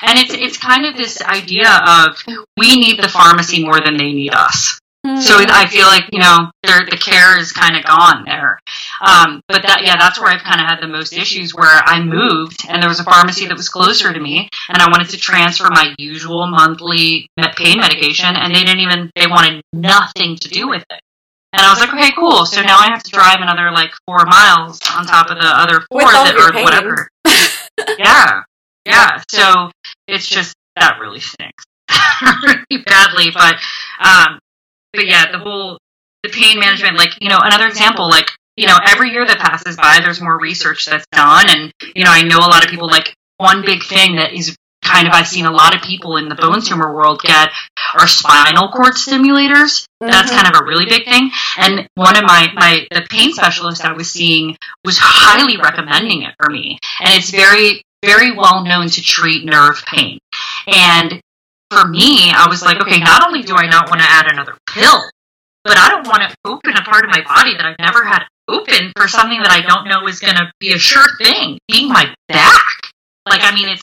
[0.04, 2.18] And it's it's kind of this idea of
[2.58, 4.78] we need the pharmacy more than they need us.
[5.04, 5.42] So Hmm.
[5.42, 8.58] it- I feel like you know the care is kind of gone there.
[9.00, 11.52] Um, but that yeah, that's where I've kind of had the most issues.
[11.54, 14.88] Where I moved and there was a pharmacy that was closer to me, and I
[14.90, 20.36] wanted to transfer my usual monthly pain medication, and they didn't even they wanted nothing
[20.36, 21.00] to do with it.
[21.52, 22.46] And I was like, okay, cool.
[22.46, 25.82] So now I have to drive another like four miles on top of the other
[25.90, 26.64] four that or pain.
[26.64, 27.08] whatever.
[27.98, 28.42] yeah,
[28.86, 29.20] yeah.
[29.28, 29.70] So
[30.06, 31.64] it's just that really stinks
[32.44, 33.30] really badly.
[33.32, 33.56] But
[34.00, 34.38] um,
[34.92, 35.78] but yeah, the whole
[36.22, 39.76] the pain management, like you know, another example, like you know, every year that passes
[39.76, 42.86] by, there's more research that's done, and you know, I know a lot of people
[42.88, 46.28] like one big thing that is kind of I've seen a lot of people in
[46.28, 47.50] the bone tumor world get
[47.94, 49.84] are spinal cord stimulators.
[50.00, 50.42] That's Mhm.
[50.42, 51.30] kind of a really big thing.
[51.56, 56.34] And one of my, my the pain specialist I was seeing was highly recommending it
[56.42, 56.78] for me.
[57.00, 60.18] And it's very, very well known to treat nerve pain.
[60.66, 61.20] And
[61.72, 64.56] for me, I was like, okay, not only do I not want to add another
[64.68, 65.00] pill,
[65.64, 68.24] but I don't want to open a part of my body that I've never had
[68.48, 71.88] open for something that I don't know is going to be a sure thing, being
[71.88, 72.66] my back.
[73.28, 73.82] Like, I mean, it's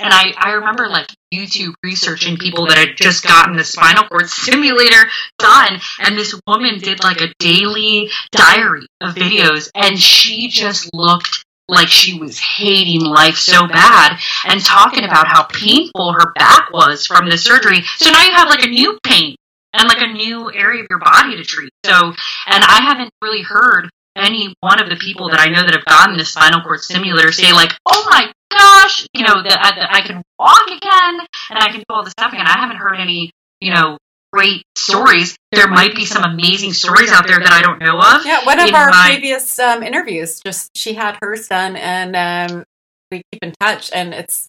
[0.00, 4.28] and I, I remember like YouTube researching people that had just gotten the spinal cord
[4.28, 5.04] stimulator
[5.38, 11.44] done, and this woman did like a daily diary of videos, and she just looked
[11.68, 17.06] like she was hating life so bad and talking about how painful her back was
[17.06, 17.82] from the surgery.
[17.96, 19.34] So now you have like a new pain
[19.72, 21.70] and like a new area of your body to treat.
[21.84, 25.74] So, and I haven't really heard any one of the people that I know that
[25.74, 29.78] have gotten the spinal cord stimulator say like, "Oh my gosh, you know that I,
[29.78, 32.78] that I can walk again and I can do all this stuff again." I haven't
[32.78, 33.98] heard any, you know,
[34.36, 35.36] great stories.
[35.52, 38.26] There might be some amazing stories out there that I don't know of.
[38.26, 42.14] Yeah, one of in our my- previous um, interviews, just she had hers done, and
[42.52, 42.64] um,
[43.10, 44.48] we keep in touch, and it's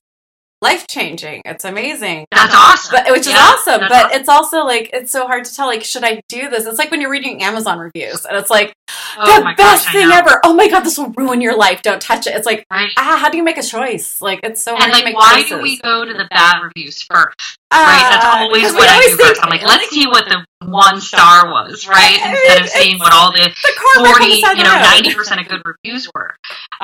[0.61, 1.41] life changing.
[1.45, 2.25] It's amazing.
[2.31, 2.91] That's awesome.
[3.03, 4.19] But which is Yeah, awesome, but awesome.
[4.19, 5.67] it's also like it's so hard to tell.
[5.67, 6.65] Like, should I do this?
[6.65, 8.73] It's like when you're reading Amazon reviews, and it's like
[9.19, 10.39] Oh the best gosh, thing ever.
[10.43, 11.81] Oh my god, this will ruin your life.
[11.81, 12.35] Don't touch it.
[12.35, 12.89] It's like, Right.
[12.97, 14.21] ah, how do you make a choice?
[14.21, 15.49] Like, it's so hard And to like, make why choices.
[15.49, 17.35] do we go to the bad reviews first?
[17.71, 18.09] Ah, Right?
[18.11, 19.43] That's always because we what I always do first.
[19.43, 22.19] I'm like, let's see what the one star was, right?
[22.23, 25.39] Instead of seeing what all the the car wreck on 40, you know, ninety percent
[25.41, 26.35] of good reviews were.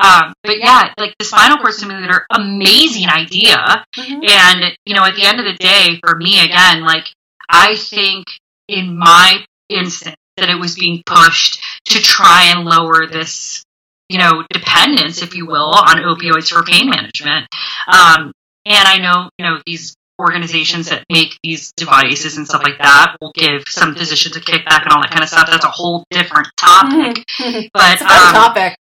[0.02, 3.84] Um, but yeah, like the spinal cord stimulator, amazing idea.
[3.96, 4.28] Mhm.
[4.28, 7.06] And you know, at the end of the day, for me, again, like
[7.48, 8.26] I think
[8.68, 13.62] in my instance that it was being pushed to try and lower this,
[14.08, 17.46] you know, dependence, if you will, on opioids for pain management.
[17.86, 18.32] Um,
[18.66, 19.94] and I know, you know, these
[20.24, 24.82] organizations that make these devices and stuff like that will give some physicians a kickback
[24.82, 25.48] and all that kind of stuff.
[25.50, 27.24] That's a whole different topic.
[27.72, 28.76] But um, topic.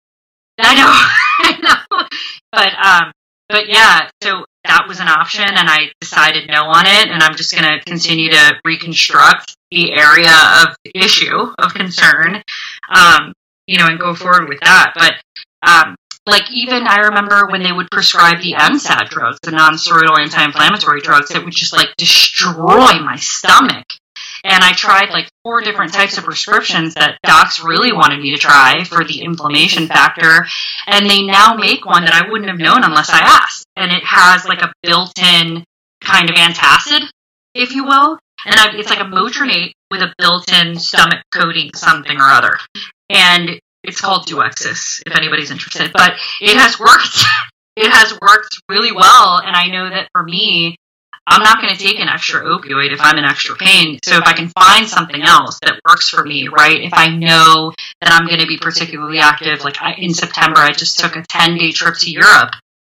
[0.59, 0.86] I know,
[1.40, 2.07] I know.
[2.53, 3.12] But um,
[3.49, 7.34] but yeah, so that was an option, and I decided no on it, and I'm
[7.34, 10.32] just going to continue to reconstruct the area
[10.62, 12.43] of issue of concern,
[12.88, 13.32] um,
[13.66, 14.93] you know, and go forward with that.
[14.95, 15.14] But
[15.68, 15.97] um,
[16.27, 21.31] like even I remember when they would prescribe the NSAID drugs, the non-steroidal anti-inflammatory drugs,
[21.31, 23.87] that would just like destroy my stomach.
[24.45, 28.39] And I tried like four different types of prescriptions that docs really wanted me to
[28.39, 30.47] try for the inflammation factor.
[30.87, 33.64] And they now make one that I wouldn't have known unless I asked.
[33.77, 35.64] And it has like a built in
[36.01, 37.09] kind of antacid,
[37.55, 38.18] if you will.
[38.45, 42.59] And I, it's like a Motrinate with a built in stomach coating something or other.
[43.09, 45.93] And it's called Duexis, if anybody's interested.
[45.93, 47.24] But it has worked.
[47.76, 49.39] it has worked really well.
[49.39, 50.76] And I know that for me,
[51.26, 53.99] I'm not going to take an extra opioid if I'm in extra pain.
[54.03, 56.80] So if I can find something else that works for me, right?
[56.80, 60.72] If I know that I'm going to be particularly active, like I, in September, I
[60.72, 62.53] just took a 10 day trip to Europe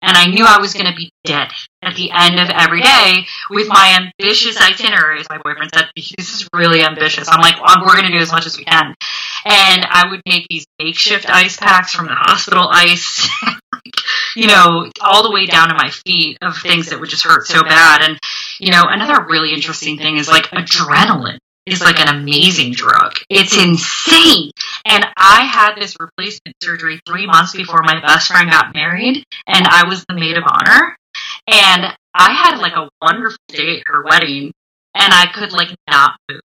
[0.05, 1.49] and I knew I was going to be dead
[1.83, 5.21] at the end of every day with my ambitious itinerary.
[5.21, 7.29] As my boyfriend said, this is really ambitious.
[7.29, 8.95] I'm like, well, we're going to do as much as we can.
[9.47, 13.29] And I would make these makeshift ice packs from the hospital ice,
[14.37, 17.47] you know, all the way down to my feet of things that would just hurt
[17.47, 18.03] so bad.
[18.03, 18.19] And,
[18.59, 23.13] you know, another really interesting thing is like adrenaline is like an amazing drug.
[23.31, 24.51] It's insane.
[24.85, 29.67] And I had this replacement surgery three months before my best friend got married, and
[29.67, 30.97] I was the maid of honor.
[31.47, 34.53] And I had like a wonderful day at her wedding,
[34.95, 36.41] and I could like not move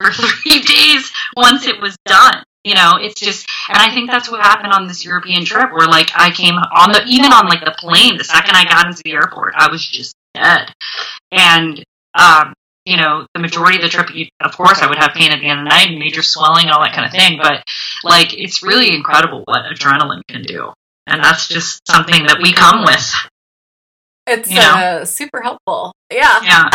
[0.00, 2.42] for three days once it was done.
[2.64, 5.88] You know, it's just, and I think that's what happened on this European trip where
[5.88, 9.02] like I came on the, even on like the plane, the second I got into
[9.04, 10.72] the airport, I was just dead.
[11.32, 11.82] And,
[12.14, 12.54] um,
[12.84, 15.40] you know, the majority of the trip, you- of course, I would have pain at
[15.40, 17.38] the end of the night and major swelling and all that kind of thing.
[17.40, 17.62] But
[18.04, 20.72] like, it's really incredible what adrenaline can do.
[21.06, 23.12] And that's just something that we come with.
[24.26, 24.74] It's you know.
[24.74, 25.92] uh, super helpful.
[26.12, 26.40] Yeah.
[26.42, 26.70] Yeah.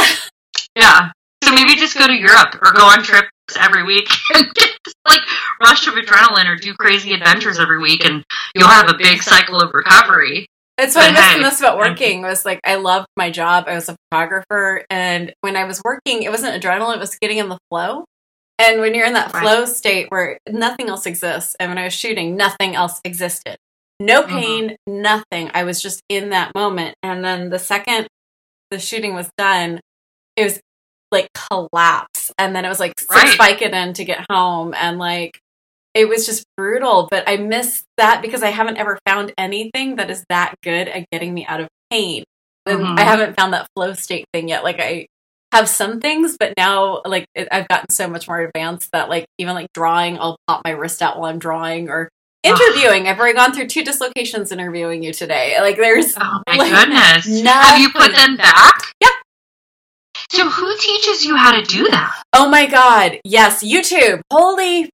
[0.75, 1.11] Yeah.
[1.43, 4.93] So maybe just go to Europe or go on trips every week and get this,
[5.07, 5.21] like
[5.61, 8.23] rush of adrenaline or do crazy adventures every week and
[8.55, 10.45] you'll have a big cycle of recovery.
[10.79, 13.65] It's what I missed the most about working was like I loved my job.
[13.67, 17.37] I was a photographer, and when I was working, it wasn't adrenaline; it was getting
[17.39, 18.05] in the flow.
[18.59, 19.41] And when you're in that Right.
[19.41, 23.57] flow state where nothing else exists, and when I was shooting, nothing else existed.
[23.99, 24.35] No Mm-hmm.
[24.35, 25.49] pain, nothing.
[25.53, 26.95] I was just in that moment.
[27.01, 28.07] And then the second
[28.69, 29.79] the shooting was done,
[30.35, 30.59] it was
[31.11, 33.57] like collapse, and then it was like six Right.
[33.59, 35.39] Vicodin to get home, and like
[35.93, 37.07] it was just brutal.
[37.09, 41.05] But I miss that because I haven't ever found anything that is that good at
[41.11, 42.23] getting me out of pain.
[42.65, 42.99] And Mhm.
[42.99, 44.63] I haven't found that flow state thing yet.
[44.63, 45.07] Like I
[45.53, 49.25] have some things, but now like it, I've gotten so much more advanced that like
[49.37, 52.09] even like drawing, I'll pop my wrist out while I'm drawing or
[52.43, 53.07] interviewing.
[53.07, 55.55] I've already gone through two dislocations interviewing you today.
[55.61, 57.43] Like there's Oh my like, goodness.
[57.49, 58.93] Have you put them back?
[59.01, 59.07] Yeah.
[60.31, 62.21] So who teaches you how to do that?
[62.33, 64.19] Oh my god, yes, YouTube.
[64.31, 64.89] Holy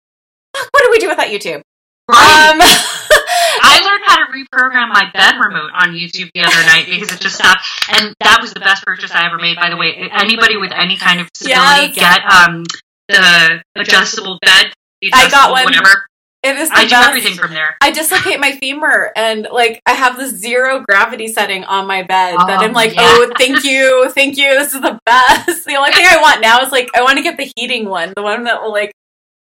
[0.72, 1.62] what do we do without YouTube?
[2.10, 2.50] Right.
[2.52, 2.60] Um
[3.66, 7.20] I learned how to reprogram my bed remote on YouTube the other night because it
[7.22, 7.62] just stopped.
[7.90, 10.10] And that was the best purchase I ever made, by the way.
[10.12, 11.96] Anybody with any kind of disability Yes.
[11.96, 12.64] get um,
[13.08, 14.74] the adjustable bed.
[15.02, 15.64] the I got one.
[15.66, 16.08] Whatever.
[16.44, 17.78] it is the I do everything from there.
[17.82, 22.36] I dislocate my femur and like I have this zero gravity setting on my bed
[22.38, 23.02] that Oh, I'm like, yes.
[23.06, 25.66] oh, thank you, thank you, this is the best.
[25.68, 28.14] The only thing I want now is like I want to get the heating one,
[28.16, 28.92] the one that will like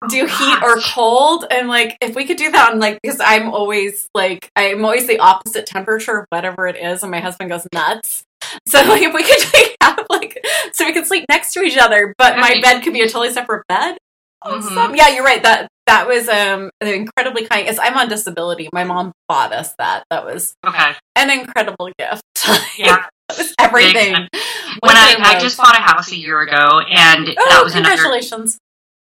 [0.08, 3.20] do Oh, heat or cold, and like if we could do that on like because
[3.20, 7.50] I'm always like I'm always the opposite temperature of whatever it is, and my husband
[7.50, 8.24] goes nuts.
[8.68, 11.78] So like if we could like, have like so we could sleep next to each
[11.78, 13.98] other, but my bed could be a totally separate bed.
[14.42, 14.74] Awesome.
[14.74, 14.98] Mhm.
[14.98, 15.44] Yeah, you're right.
[15.44, 17.66] That that was um incredibly kind.
[17.66, 18.70] Because I'm on disability.
[18.72, 20.06] My mom bought us that.
[20.10, 20.92] That was Okay.
[21.16, 22.22] an incredible gift.
[22.78, 23.06] Yeah.
[23.28, 24.14] that was everything.
[24.14, 27.96] When I, I just bought a house a year ago, and that oh, was another
[27.96, 28.58] congratulations.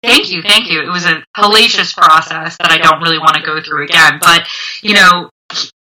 [0.06, 0.80] Thank you, thank you.
[0.80, 4.18] It was a hellacious process that I don't really want to go through again.
[4.20, 4.46] But,
[4.82, 5.30] you know,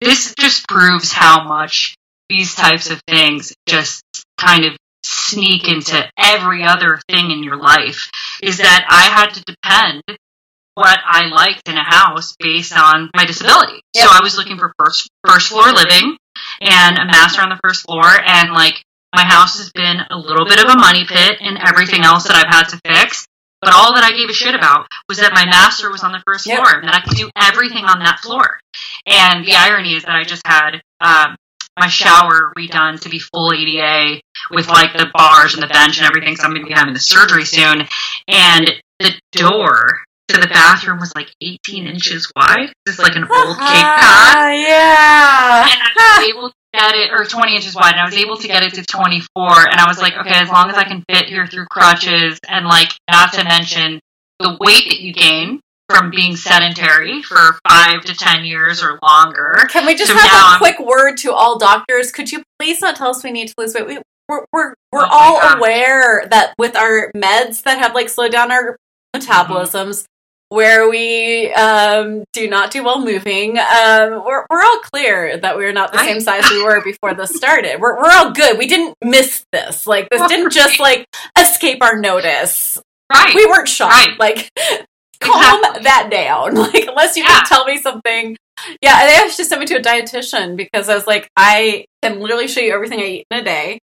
[0.02, 1.96] this just proves how much
[2.30, 4.04] these types of things just
[4.38, 8.10] kind of sneak into every other thing in your life
[8.42, 10.04] is that I had to depend
[10.76, 13.82] what I liked in a house based on my disability.
[13.96, 14.06] Yep.
[14.06, 16.18] So I was looking for first first floor living
[16.62, 18.76] and a master on the first floor and like
[19.14, 22.36] my house has been a little bit of a money pit and everything else that
[22.36, 23.19] I've had to fix.
[23.62, 26.24] But all that I gave a shit about was that my master was on the
[26.26, 26.58] first Yep.
[26.60, 28.60] floor and that I could do everything on that floor.
[29.06, 31.36] And the irony is that I just had um,
[31.78, 36.08] my shower redone to be full ADA with like the bars and the bench and
[36.08, 36.36] everything.
[36.36, 37.86] So I'm going to be having the surgery soon.
[38.28, 40.00] And the door
[40.30, 42.72] to the bathroom was like 18 inches wide.
[42.86, 44.36] It's like an old Cape Cod.
[44.42, 45.64] Ah, yeah.
[45.72, 48.38] And I was able to get it, or 20 inches wide, and I was able
[48.38, 49.70] to get it to 24.
[49.70, 52.66] And I was like, okay, as long as I can fit here through crutches, and
[52.66, 54.00] like, not to mention
[54.40, 59.68] the weight that you gain from being sedentary for five to 10 years or longer.
[59.70, 62.12] Can we just So have a quick word to all doctors?
[62.12, 63.88] Could you please not tell us we need to lose weight?
[63.88, 68.32] We, we're we're, we're Oh all aware that with our meds that have like slowed
[68.32, 68.78] down our
[69.16, 69.20] mm-hmm.
[69.20, 70.06] metabolisms,
[70.50, 75.72] where we um, do not do well moving, um, we're we're all clear that we're
[75.74, 77.80] not the same size we were before this started.
[77.80, 78.58] We're we're all good.
[78.58, 79.88] We didn't miss this.
[79.88, 81.06] Like this didn't just like
[81.40, 82.78] escape our notice.
[83.12, 83.34] Right.
[83.34, 83.96] We weren't shocked.
[83.96, 84.20] Right.
[84.20, 84.52] Like
[85.20, 85.84] calm Exactly.
[85.84, 86.56] that down.
[86.56, 87.30] Like unless you Yeah.
[87.30, 88.36] can tell me something.
[88.82, 92.20] Yeah, and they actually sent me to a dietitian because I was like, I can
[92.20, 93.80] literally show you everything I eat in a day.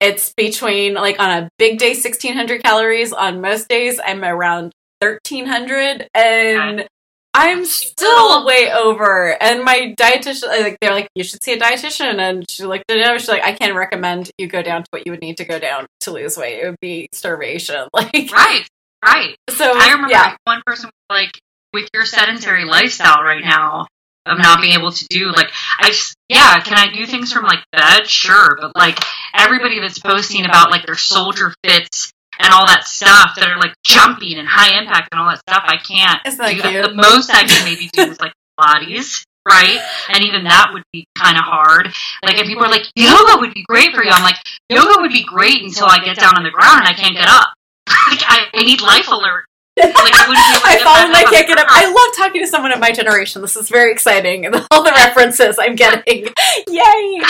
[0.00, 3.12] It's between like on a big day, sixteen hundred calories.
[3.12, 6.86] On most days, I'm around thirteen hundred, and
[7.34, 9.40] I'm still way over.
[9.40, 12.18] And my dietitian, uh, like, they're like, you should see a dietitian.
[12.18, 13.20] And she looked at it.
[13.20, 15.58] She's like, I can't recommend you go down to what you would need to go
[15.58, 16.60] down to lose weight.
[16.60, 17.86] It would be starvation.
[17.92, 18.66] Like, Right.
[19.04, 19.36] Right.
[19.50, 21.38] so I remember yeah, one person was like,
[21.72, 23.86] with your sedentary lifestyle right now
[24.26, 27.44] of not being able to do like I just yeah, can I do things from
[27.44, 28.06] like bed?
[28.06, 28.56] Sure.
[28.60, 28.98] But like
[29.34, 33.74] everybody that's posting about like their soldier fits and all that stuff that are like
[33.84, 36.70] jumping and high impact and all that stuff, I can't that do that.
[36.70, 36.84] cute?
[36.84, 39.24] The most I can maybe do is like bodies.
[39.48, 39.80] Right?
[40.12, 41.86] And even that would be kind of hard.
[42.22, 44.36] Like, if people are like, yoga would be great for you, I'm like,
[44.68, 47.28] yoga would be great until I get down on the ground and I can't get
[47.28, 47.48] up.
[48.10, 49.47] like, I, I need life alert.
[49.78, 51.66] Like, I wouldn't be able I get fall back and I up can't get up.
[51.68, 53.42] I love talking to someone of my generation.
[53.42, 54.46] This is very exciting.
[54.46, 56.24] And all the references I'm getting.
[56.68, 57.20] Yay!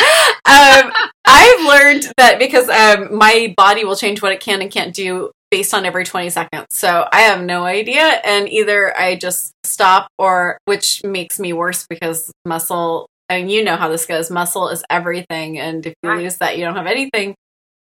[0.45, 0.93] Um,
[1.27, 5.31] I've learned that because um, my body will change what it can and can't do
[5.51, 6.67] based on every 20 seconds.
[6.71, 8.03] So I have no idea.
[8.25, 13.77] And either I just stop or, which makes me worse because muscle, and you know
[13.77, 15.59] how this goes, muscle is everything.
[15.59, 16.19] And if you Right.
[16.23, 17.35] lose that, you don't have anything.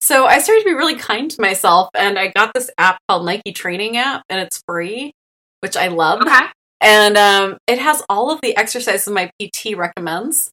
[0.03, 3.25] So I started to be really kind to myself, and I got this app called
[3.25, 5.13] Nike Training App, and it's free,
[5.61, 6.23] which I love.
[6.23, 6.41] Okay.
[6.81, 10.51] And um, it has all of the exercises my PT recommends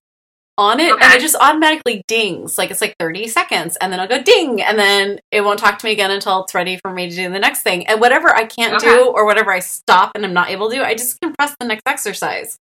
[0.56, 2.60] on it, and it just automatically dings.
[2.60, 5.80] Like it's like 30 seconds, and then I'll go ding, and then it won't talk
[5.80, 7.88] to me again until it's ready for me to do the next thing.
[7.88, 8.86] And whatever I can't Okay.
[8.86, 11.56] do, or whatever I stop and I'm not able to do, I just can press
[11.60, 12.60] the next exercise.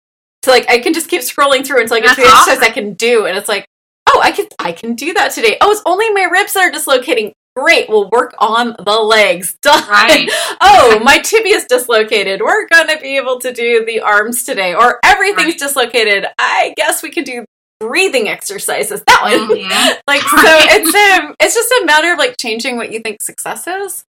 [0.44, 2.70] So like I can just keep scrolling through until I get to the That's exercise
[2.70, 3.68] I can do, and it's like,
[4.14, 5.58] oh, I can I can do that today.
[5.62, 7.34] Oh, it's only my ribs that are dislocating.
[7.56, 9.56] Great, we'll work on the legs.
[9.62, 9.88] Done.
[9.88, 10.28] Right.
[10.62, 12.42] oh, my tibia is dislocated.
[12.42, 15.60] We're gonna be able to do the arms today, or everything's Right.
[15.60, 16.26] dislocated.
[16.40, 17.46] I guess we can do
[17.80, 19.04] breathing exercises.
[19.06, 19.58] That one.
[19.60, 19.98] Mhm.
[20.08, 23.68] like so, it's um, it's just a matter of like changing what you think success
[23.68, 24.04] is.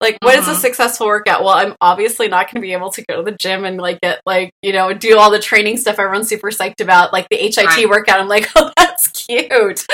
[0.00, 0.56] Like, what is a Mhm.
[0.60, 1.44] successful workout?
[1.44, 4.00] Well, I'm obviously not going to be able to go to the gym and like
[4.00, 7.36] get like you know do all the training stuff everyone's super psyched about, like the
[7.36, 7.88] HIIT Right.
[7.88, 8.20] workout.
[8.20, 9.84] I'm like, oh, that's cute.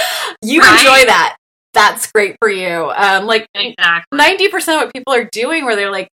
[0.42, 0.72] You Right.
[0.78, 1.36] enjoy that.
[1.74, 2.90] That's great for you.
[2.94, 4.16] Um, like Exactly.
[4.16, 6.08] ninety percent of what people are doing, where they're like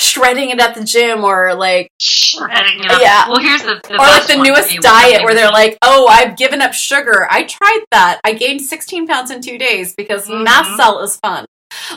[0.00, 3.00] shredding it at the gym, or like Shredding it up.
[3.00, 3.28] Yeah.
[3.28, 6.60] Well, here's the, the or like the newest diet where they're like, "Oh, I've given
[6.60, 7.26] up sugar.
[7.30, 8.20] I tried that.
[8.24, 10.44] I gained 16 pounds in two days because Mhm.
[10.44, 11.46] mast cell is fun."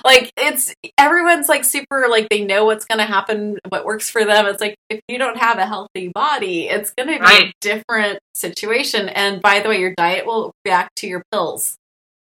[0.03, 4.25] Like it's everyone's like super like they know what's going to happen, what works for
[4.25, 4.45] them.
[4.45, 8.19] It's like if you don't have a healthy body, it's going to be a different
[8.33, 9.09] situation.
[9.09, 11.75] And by the way, your diet will react to your pills.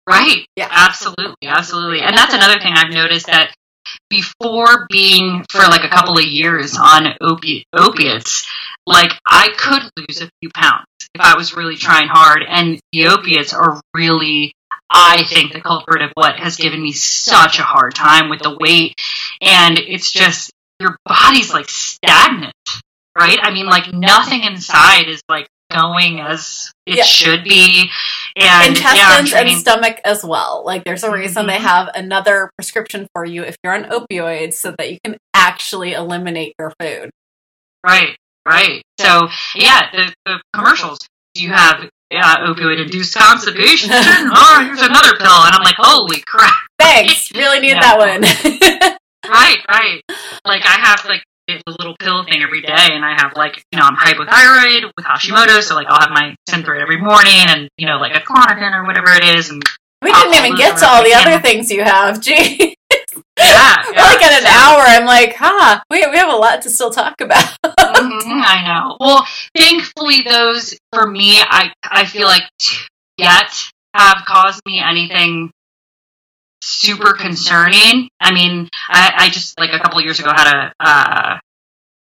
[0.07, 0.45] Right.
[0.55, 0.67] Yeah.
[0.69, 1.47] Absolutely.
[1.47, 2.01] Absolutely.
[2.01, 3.53] And that's another thing I've noticed that
[4.09, 8.47] before being for like a couple of years on opi- opiates,
[8.85, 12.43] like I could lose a few pounds if I was really trying hard.
[12.47, 14.53] And the opiates are really,
[14.89, 18.55] I think, the culprit of what has given me such a hard time with the
[18.59, 18.95] weight.
[19.41, 22.53] And it's just, your body's like stagnant,
[23.17, 23.39] right?
[23.41, 27.03] I mean, like nothing inside is like going as it Yeah.
[27.03, 27.89] should be.
[28.35, 30.63] And yeah, intestines and stomach as well.
[30.65, 31.61] Like there's a reason they Mhm.
[31.61, 36.53] have another prescription for you if you're on opioids so that you can actually eliminate
[36.59, 37.09] your food.
[37.85, 38.15] Right,
[38.47, 38.81] right.
[38.99, 40.99] So yeah, the, the commercials.
[41.33, 43.89] You have yeah, opioid induced constipation.
[43.91, 46.53] oh, here's another pill, and I'm like, holy crap!
[46.79, 47.81] Thanks, really need Yeah.
[47.81, 48.95] that one.
[49.27, 50.01] Right, right.
[50.45, 53.79] Like I have like a little pill thing every day, and I have like you
[53.79, 57.87] know I'm hypothyroid with Hashimoto, so like I'll have my Synthroid every morning, and you
[57.87, 59.63] know like a Klonopin or whatever it is, and
[60.03, 62.21] we didn't even get to all the other things you have.
[62.21, 62.75] Gee,
[63.39, 64.83] yeah, we're like at an so- hour.
[64.85, 67.47] I'm like, huh, we we have a lot to still talk about.
[68.11, 68.97] Mhm, I know.
[68.99, 72.43] Well, thankfully, those for me, I I feel like
[73.17, 73.51] yet
[73.93, 75.51] have caused me anything
[76.61, 78.09] super concerning.
[78.19, 81.37] I mean, I, I just like a couple years ago had a uh,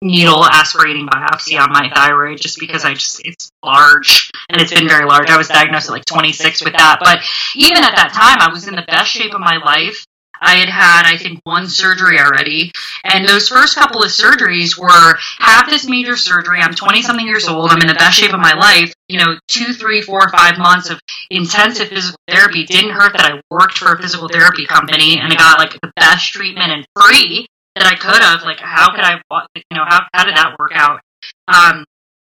[0.02, 4.88] needle aspirating biopsy on my thyroid just because I just it's large and it's been
[4.88, 5.30] very large.
[5.30, 7.20] I was diagnosed at like 26 with that, but
[7.56, 10.04] even at that time, I was in the best shape of my life.
[10.42, 12.72] I had had, I think, one surgery already.
[13.04, 16.60] And those first couple of surgeries were have this major surgery.
[16.60, 17.70] I'm 20 something years old.
[17.70, 18.92] I'm in the best shape of my life.
[19.08, 22.64] You know, two, three, four, five months of intensive physical therapy.
[22.64, 25.92] Didn't hurt that I worked for a physical therapy company and I got like the
[25.96, 28.42] best treatment and free that I could have.
[28.42, 29.20] Like, how could I,
[29.54, 31.00] you know, how, how did that work out?
[31.48, 31.84] Um,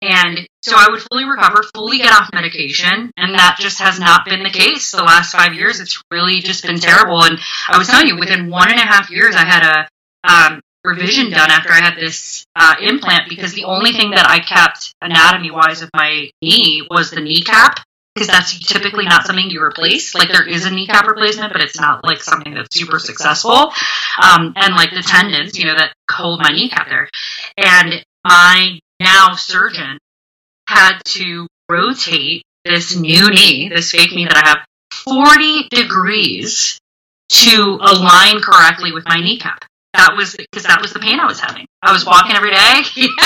[0.01, 4.25] and so I would fully recover, fully get off medication, and that just has not
[4.25, 5.81] been the case the last five years.
[5.81, 7.23] It's really just been terrible.
[7.23, 7.39] And
[7.69, 9.89] I was telling you, within one and a half years, I had a
[10.29, 14.39] um, revision done after I had this uh, implant because the only thing that I
[14.41, 17.81] kept anatomy wise of my knee was the kneecap.
[18.15, 20.13] Because that's typically not something you replace.
[20.13, 23.73] Like there is a kneecap replacement, but it's not like something that's super successful.
[24.21, 27.09] Um, and like the tendons, you know, that hold my kneecap there.
[27.57, 29.99] And my now surgeon
[30.67, 34.59] had to rotate this new knee, this fake knee that I have
[34.93, 36.79] 40 degrees
[37.31, 39.65] to align correctly with my kneecap.
[39.95, 41.67] That was because that was the pain I was having.
[41.83, 42.83] I was walking every day.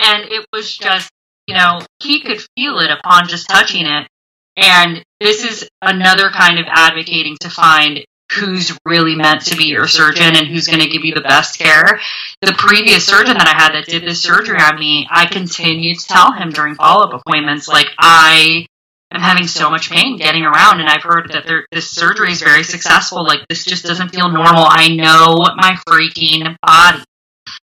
[0.00, 1.10] And it was just,
[1.46, 4.08] you know, he could feel it upon just touching it.
[4.56, 8.04] And this is another kind of advocating to find
[8.38, 11.58] who's really meant to be your surgeon and who's going to give you the best
[11.58, 12.00] care.
[12.42, 16.06] The previous surgeon that I had that did this surgery on me, I continued to
[16.06, 18.66] tell him during follow up appointments, like, I
[19.12, 22.40] am having so much pain getting around, and I've heard that there, this surgery is
[22.40, 23.24] very successful.
[23.24, 24.64] Like, this just doesn't feel normal.
[24.66, 27.04] I know my freaking body.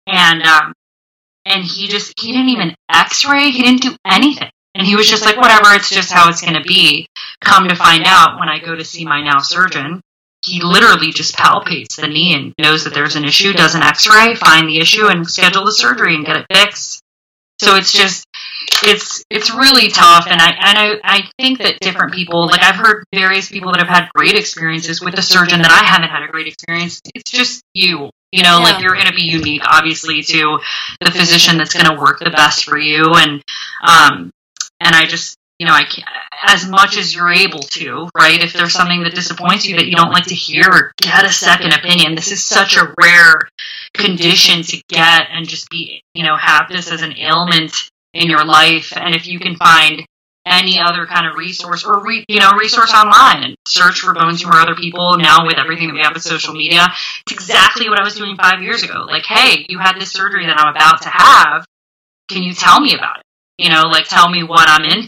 [0.08, 0.74] And, um,
[1.46, 4.50] and he just, he didn't even x ray, he didn't do anything.
[4.74, 7.08] And he was just like, whatever, it's just how it's going to be.
[7.42, 10.02] Come to find out, when I go to see my now surgeon,
[10.48, 14.36] he literally just palpates the knee and knows that there's an issue, does an x-ray,
[14.36, 17.04] find the issue and schedule the surgery and get it fixed.
[17.60, 18.26] So it's just
[18.84, 22.76] it's it's really tough and I and I, I think that different people like I've
[22.76, 26.24] heard various people that have had great experiences with a surgeon that I haven't had
[26.24, 27.02] a great experience.
[27.16, 28.12] It's just you.
[28.32, 30.60] You know, like you're gonna be unique obviously to
[31.02, 33.42] the physician that's gonna work the best for you and
[33.82, 34.30] um
[34.80, 36.08] and I just you know, I can't,
[36.46, 38.42] as much as you're able to, right?
[38.44, 41.32] If there's something that disappoints you that you don't like to hear, or get a
[41.32, 42.16] second opinion.
[42.16, 43.50] This is such a rare
[43.94, 48.46] condition to get and just be, you know, have this as an ailment in your
[48.46, 48.94] life.
[48.96, 50.06] And if you can find
[50.46, 54.38] any other kind of resource or, re, you know, resource online and search for bone
[54.38, 56.86] tumor other people now with everything that we have with social media,
[57.26, 59.06] it's exactly what I was doing five years ago.
[59.08, 61.66] Like, hey, you had this surgery that I'm about to have.
[62.30, 63.24] Can you tell me about it?
[63.58, 65.08] You know, like tell me what I'm in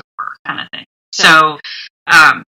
[0.50, 0.86] kind of thing.
[1.14, 1.60] So,
[2.08, 2.44] um,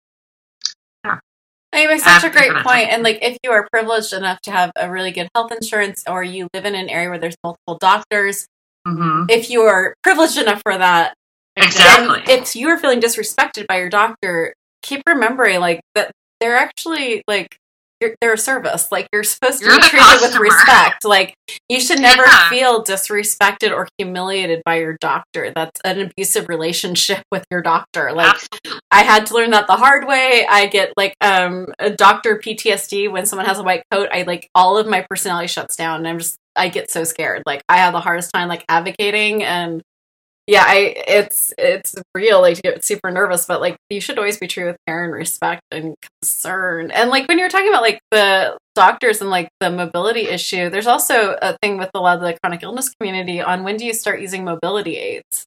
[1.71, 2.89] You make such a great point.
[2.89, 6.23] And like, if you are privileged enough to have a really good health insurance, or
[6.23, 8.47] you live in an area where there's multiple doctors,
[8.87, 9.29] mhm.
[9.29, 11.13] if you are privileged enough for that,
[11.55, 12.33] exactly.
[12.33, 17.57] if you are feeling disrespected by your doctor, keep remembering like that they're actually like
[18.01, 18.91] you're, they're a service.
[18.91, 21.05] Like you're supposed to You're be treated with respect.
[21.05, 21.35] Like
[21.67, 22.49] you should never Yeah.
[22.49, 25.51] feel disrespected or humiliated by your doctor.
[25.55, 28.11] That's an abusive relationship with your doctor.
[28.13, 28.79] Like Absolutely.
[28.91, 30.45] I had to learn that the hard way.
[30.49, 34.09] I get like um a doctor PTSD when someone has a white coat.
[34.11, 37.43] I like all of my personality shuts down and I'm just I get so scared.
[37.45, 39.81] Like I have the hardest time like advocating and
[40.49, 44.39] yeah, I it's it's real like to get super nervous, but like you should always
[44.39, 45.93] be true with care and respect and
[46.23, 46.89] concern.
[46.89, 50.87] And like when you're talking about like the doctors and like the mobility issue, there's
[50.87, 53.93] also a thing with a lot of the chronic illness community on when do you
[53.93, 55.45] start using mobility aids?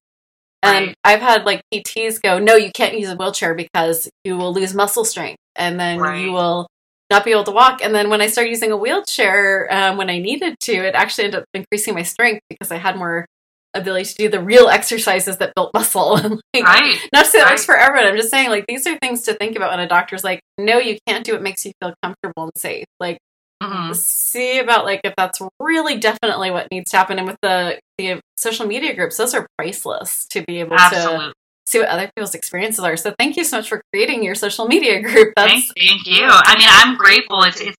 [0.63, 0.97] And Right.
[1.03, 4.73] I've had like PTs go, no, you can't use a wheelchair because you will lose
[4.73, 6.27] muscle strength and then Right.
[6.27, 6.69] you will
[7.11, 7.85] not be able to walk.
[7.85, 11.25] And then when I started using a wheelchair um, when I needed to, it actually
[11.25, 13.27] ended up increasing my strength because I had more
[13.75, 16.21] ability to do the real exercises that built muscle.
[16.55, 16.99] Like, Right.
[17.13, 18.09] Not to say that works for everyone.
[18.09, 20.79] I'm just saying like these are things to think about when a doctor's like, no,
[20.79, 22.85] you can't do what makes you feel comfortable and safe.
[23.01, 23.19] Like
[23.63, 23.93] mm-hmm.
[23.95, 27.19] see about like if that's really definitely what needs to happen.
[27.19, 31.29] And with the the social media groups, those are priceless to be able Absolutely.
[31.29, 31.35] to
[31.67, 32.97] see what other people's experiences are.
[32.97, 35.33] So thank you so much for creating your social media group.
[35.37, 36.27] That's thank, thank you.
[36.27, 37.43] I mean, I'm grateful.
[37.45, 37.77] It's it's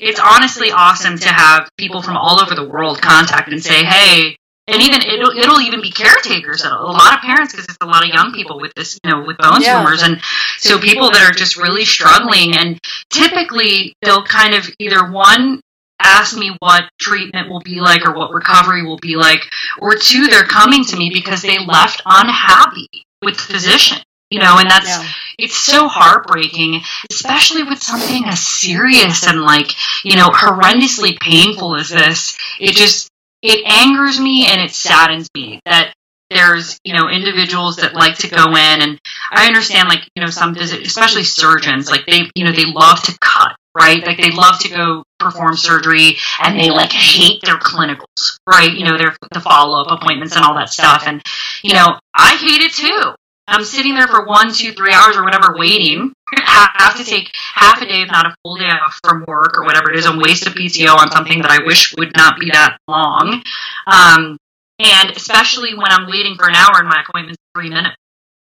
[0.00, 4.36] it's honestly awesome to have people from all over the world contact and say, "Hey,
[4.68, 8.06] and even it'll, it'll even be caretakers a lot of parents because it's a lot
[8.06, 9.78] of young people with this you know with bone yeah.
[9.78, 10.20] tumors and
[10.58, 12.78] so people that are just really struggling and
[13.10, 15.60] typically they'll kind of either one
[16.00, 19.42] ask me what treatment will be like or what recovery will be like
[19.80, 22.88] or two they're coming to me because they left unhappy
[23.22, 23.98] with the physician
[24.30, 25.08] you know and that's yeah.
[25.38, 29.72] it's so heartbreaking especially with something as serious and like
[30.04, 33.11] you know horrendously painful as this it just
[33.42, 35.94] it angers me and it saddens me that
[36.30, 38.98] there's you know individuals that like to go in and
[39.30, 43.02] i understand like you know some visit especially surgeons like they you know they love
[43.02, 44.04] to cut right?
[44.06, 48.72] Like they love to go perform surgery and they like hate their clinicals right?
[48.72, 51.04] You know their the follow-up appointments and all that stuff.
[51.06, 51.22] And
[51.62, 53.14] you know i hate it too.
[53.48, 56.12] I'm sitting there for one, two, three hours or whatever waiting.
[56.36, 59.64] Have to take half a day, if not a full day off from work or
[59.64, 62.50] whatever it is, and waste a PTO on something that I wish would not be
[62.50, 63.42] that long.
[63.86, 64.36] Um,
[64.78, 67.96] and especially when I'm waiting for an hour and my appointment's three minutes.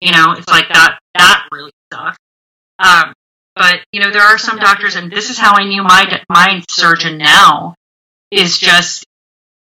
[0.02, 2.18] You know, it's like that, that really sucks.
[2.80, 3.14] Um,
[3.56, 6.64] but, you know, there are some doctors, and this is how I knew my, my
[6.70, 7.74] surgeon now
[8.30, 9.06] is just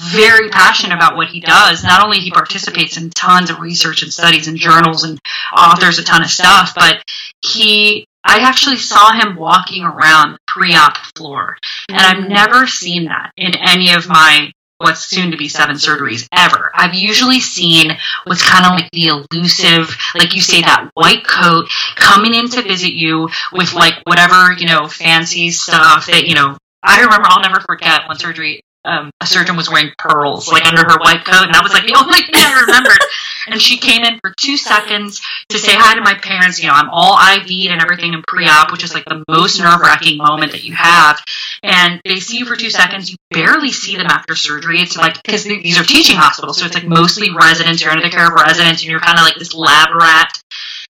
[0.02, 1.84] very passionate about what he does.
[1.84, 5.18] Not only he participates in tons of research and studies and journals and
[5.56, 7.02] authors a ton of stuff, but
[7.42, 11.56] he I actually saw him walking around pre-op floor,
[11.88, 16.26] and I've never seen that in any of my what's soon to be seven surgeries
[16.32, 16.72] ever.
[16.74, 17.92] I've usually seen
[18.24, 22.62] what's kind of like the elusive, like you say, that white coat coming in to
[22.62, 27.42] visit you with like whatever, you know, fancy stuff that, you know, I remember, I'll
[27.42, 31.46] never forget one surgery um, a surgeon was wearing pearls like under her white coat,
[31.46, 32.98] and that was like the only thing I remembered.
[33.48, 35.20] and she came in for two seconds
[35.50, 36.60] to say hi to my parents.
[36.60, 40.18] You know, I'm all IV'd and everything in pre-op, which is like the most nerve-wracking
[40.18, 41.20] moment that you have.
[41.62, 43.10] And they see you for two seconds.
[43.10, 44.80] You barely see them after surgery.
[44.80, 47.82] It's like because these are teaching hospitals, so it's like mostly residents.
[47.82, 50.32] You're under the care of residents, and you're kind of like this lab rat.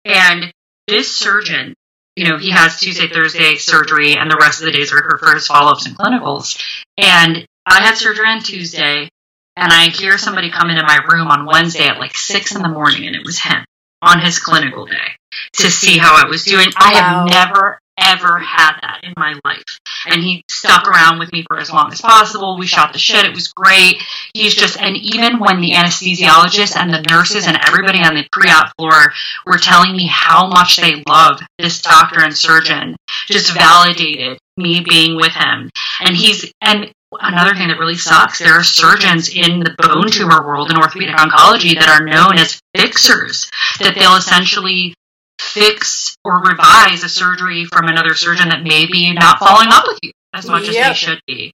[0.04, 0.52] And
[0.88, 1.74] this surgeon
[2.18, 5.36] you know, he has Tuesday, Thursday surgery, and the rest of the days are for
[5.36, 6.60] his follow ups and clinicals.
[6.98, 9.10] And I had surgery on Tuesday,
[9.56, 12.70] and I hear somebody come into my room on Wednesday at like six in the
[12.70, 13.66] morning, and it was him
[14.02, 15.18] on his clinical day
[15.54, 16.68] to see how I was doing.
[16.78, 19.64] I have never ever had that in my life.
[20.10, 22.58] And he stuck around with me for as long as possible.
[22.58, 23.26] We shot the shit.
[23.26, 23.98] It was great.
[24.34, 28.72] He's just, and even when the anesthesiologist and the nurses and everybody on the pre-op
[28.78, 29.12] floor
[29.46, 32.96] were telling me how much they love this doctor and surgeon,
[33.26, 35.70] just validated me being with him.
[36.02, 40.46] And he's, and another thing that really sucks there are surgeons in the bone tumor
[40.46, 43.50] world in orthopedic oncology that are known as fixers
[43.80, 44.94] that they'll essentially
[45.40, 50.00] fix or revise a surgery from another surgeon that may be not following up with
[50.04, 50.92] you as much yep.
[50.92, 51.54] as they should be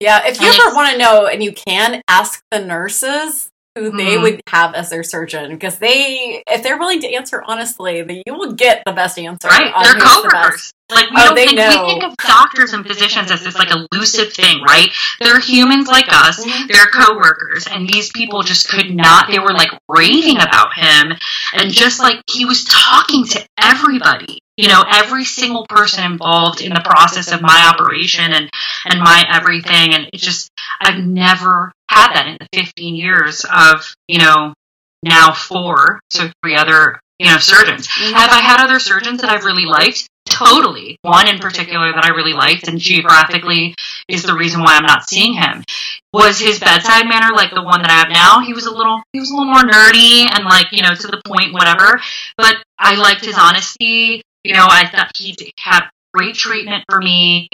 [0.00, 3.90] yeah if you and ever want to know and you can ask the nurses who
[3.90, 4.22] they mm.
[4.22, 8.34] would have as their surgeon because they if they're willing to answer honestly then you
[8.34, 11.84] will get the best answer right they're coworkers the like we oh, don't think, know.
[11.84, 14.90] we think of doctors and physicians as this like elusive thing right
[15.20, 16.66] they're humans like us mm-hmm.
[16.66, 21.12] they're coworkers and these people just could not they were like raving about him
[21.54, 26.72] and just like he was talking to everybody you know every single person involved in
[26.72, 28.50] the process of my operation and
[28.84, 30.50] and my everything and it just
[30.80, 34.54] i've never had that in the 15 years of, you know,
[35.02, 37.88] now four, so three other, you know, surgeons.
[37.88, 38.14] Mm-hmm.
[38.14, 40.06] Have I had other surgeons that I've really liked?
[40.26, 40.98] Totally.
[41.02, 43.74] One in particular that I really liked, and geographically
[44.08, 45.64] is the reason why I'm not seeing him.
[46.12, 48.40] Was his bedside manner like the one that I have now?
[48.44, 51.06] He was a little, he was a little more nerdy and like, you know, to
[51.08, 52.00] the point, whatever.
[52.36, 54.22] But I liked his honesty.
[54.44, 57.48] You know, I thought he had great treatment for me.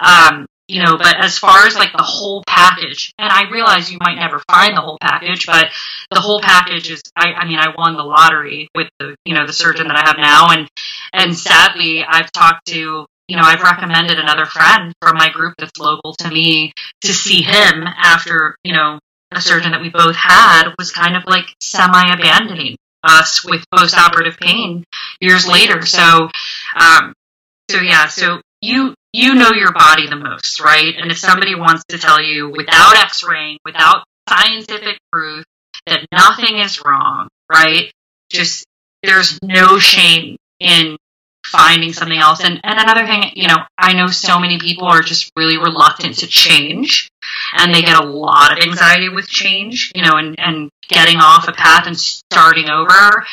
[0.00, 3.98] Um, you know, but as far as like the whole package, and I realize you
[4.00, 5.66] might never find the whole package, but
[6.10, 9.46] the whole package is, I, I mean, I won the lottery with the, you know,
[9.46, 10.50] the surgeon that I have now.
[10.50, 10.68] And,
[11.12, 15.78] and sadly, I've talked to, you know, I've recommended another friend from my group that's
[15.78, 16.72] local to me
[17.02, 18.98] to see him after, you know,
[19.32, 23.96] a surgeon that we both had was kind of like semi abandoning us with post
[23.96, 24.84] operative pain
[25.20, 25.84] years later.
[25.84, 26.28] So,
[26.76, 27.14] um,
[27.70, 30.94] so yeah, so you you know your body the most, right?
[30.96, 35.44] And if somebody wants to tell you without x-raying, without scientific proof
[35.86, 37.92] that nothing is wrong, right?
[38.30, 38.64] Just
[39.02, 40.96] there's no shame in
[41.44, 42.42] finding something else.
[42.42, 46.18] And, and another thing, you know, I know so many people are just really reluctant
[46.18, 47.10] to change
[47.54, 51.48] and they get a lot of anxiety with change, you know, and, and getting off
[51.48, 53.26] a path and starting over.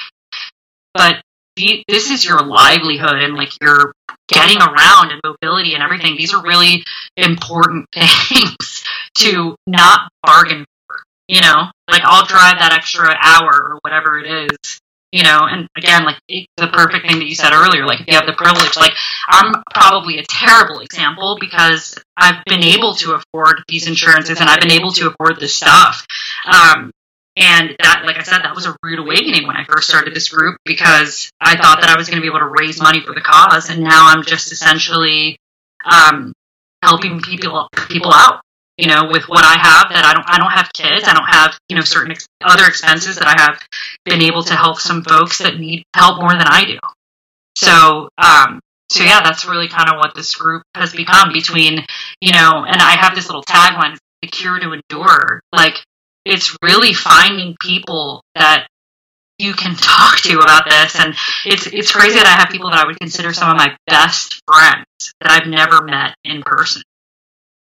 [0.93, 1.22] But
[1.60, 3.94] the, this is your livelihood and like your
[4.27, 6.15] getting around and mobility and everything.
[6.15, 6.84] These are really
[7.18, 8.84] important things
[9.15, 14.52] to not bargain for, you know, like I'll drive that extra hour or whatever it
[14.52, 14.80] is
[15.11, 15.40] you know?
[15.49, 18.34] And again like the perfect thing that you said earlier like if you have the
[18.34, 18.94] privilege like
[19.27, 24.60] i'm probably a terrible example because i've been able to afford these insurances and i've
[24.60, 26.06] been able to afford this stuff.
[26.45, 26.91] Um,
[27.40, 30.30] and that like i said that was a rude awakening when i first started this
[30.30, 33.14] group because i thought that i was going to be able to raise money for
[33.14, 35.38] the cause and now i'm just essentially
[35.86, 36.34] um,
[36.84, 38.41] helping people people out
[38.80, 41.06] you know, with what I have that I don't, I don't have kids.
[41.06, 43.61] I don't have, you know, certain ex- other expenses that I have
[44.06, 46.80] been able to help some folks that need help more than I do.
[47.57, 51.86] So, um, so yeah, that's really kind of what this group has become between,
[52.22, 55.41] you know, and I have this little tagline, the cure to endure.
[55.52, 55.76] Like,
[56.26, 58.68] it's really finding people that
[59.38, 61.00] you can talk to about this.
[61.00, 61.16] And
[61.46, 64.41] it's, it's crazy that I have people that I would consider some of my best
[64.46, 64.86] friends
[65.22, 66.82] that I've never met in person,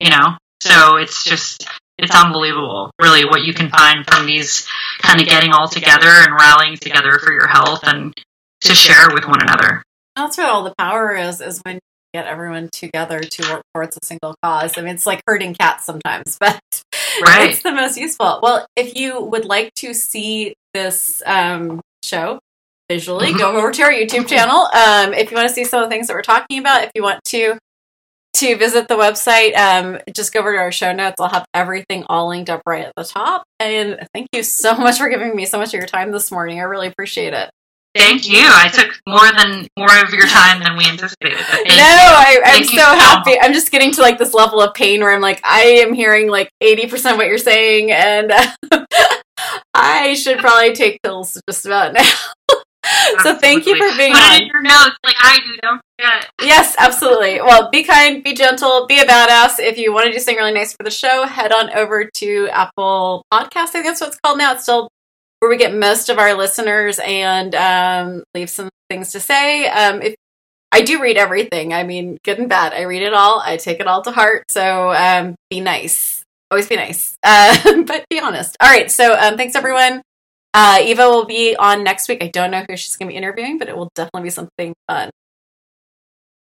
[0.01, 0.39] you know?
[0.63, 1.69] So it's just
[1.99, 4.67] it's unbelievable, really, what you can find from these
[5.01, 8.15] kind of getting all together and rallying together for your health and
[8.63, 9.83] to share with one another.
[10.15, 11.81] That's where all the power is, is when you
[12.15, 14.79] get everyone together to work towards a single cause.
[14.79, 16.61] I mean, it's like herding cats sometimes, but
[17.25, 17.51] right.
[17.51, 18.41] it's the most useful.
[18.43, 22.41] Well, if you would like to see this um, show
[22.89, 23.39] visually, mm-hmm.
[23.39, 24.69] go over to our YouTube channel.
[24.73, 26.91] Um, if you want to see some of the things that we're talking about, if
[26.95, 27.59] you want to
[28.35, 31.17] to visit the website, um, just go over to our show notes.
[31.19, 33.43] I'll have everything all linked up right at the top.
[33.59, 36.61] And thank you so much for giving me so much of your time this morning.
[36.61, 37.51] I really appreciate it.
[37.95, 38.45] Thank you.
[38.45, 41.39] I took more than more of your time than we anticipated.
[41.39, 43.41] no, I, am so happy.
[43.41, 46.29] I'm just getting to like this level of pain where I'm like, I am hearing
[46.29, 48.47] like 80% what you're saying, and uh,
[49.75, 52.11] I should probably take pills just about now.
[53.23, 54.47] so thank you for being Put on.
[54.47, 55.57] your notes like I do.
[55.63, 56.31] Don't forget.
[56.43, 57.41] Yes, absolutely.
[57.41, 59.59] Well, be kind, be gentle, be a badass.
[59.59, 62.49] If you want to do something really nice for the show, head on over to
[62.53, 63.57] Apple Podcast.
[63.57, 64.53] I think that's what it's called now.
[64.53, 64.89] It's still
[65.41, 69.67] where we get most of our listeners and um, leave some things to say.
[69.69, 70.15] Um, if
[70.73, 72.73] I do read everything, I mean, good and bad.
[72.73, 73.41] I read it all.
[73.45, 74.51] I take it all to heart.
[74.51, 76.23] So um, be nice.
[76.51, 78.57] Always be nice, uh, but be honest.
[78.61, 78.91] All right.
[78.91, 80.03] So um, thanks everyone.
[80.55, 82.23] Uh, Eva will be on next week.
[82.23, 84.75] I don't know who she's going to be interviewing, but it will definitely be something
[84.89, 85.11] fun.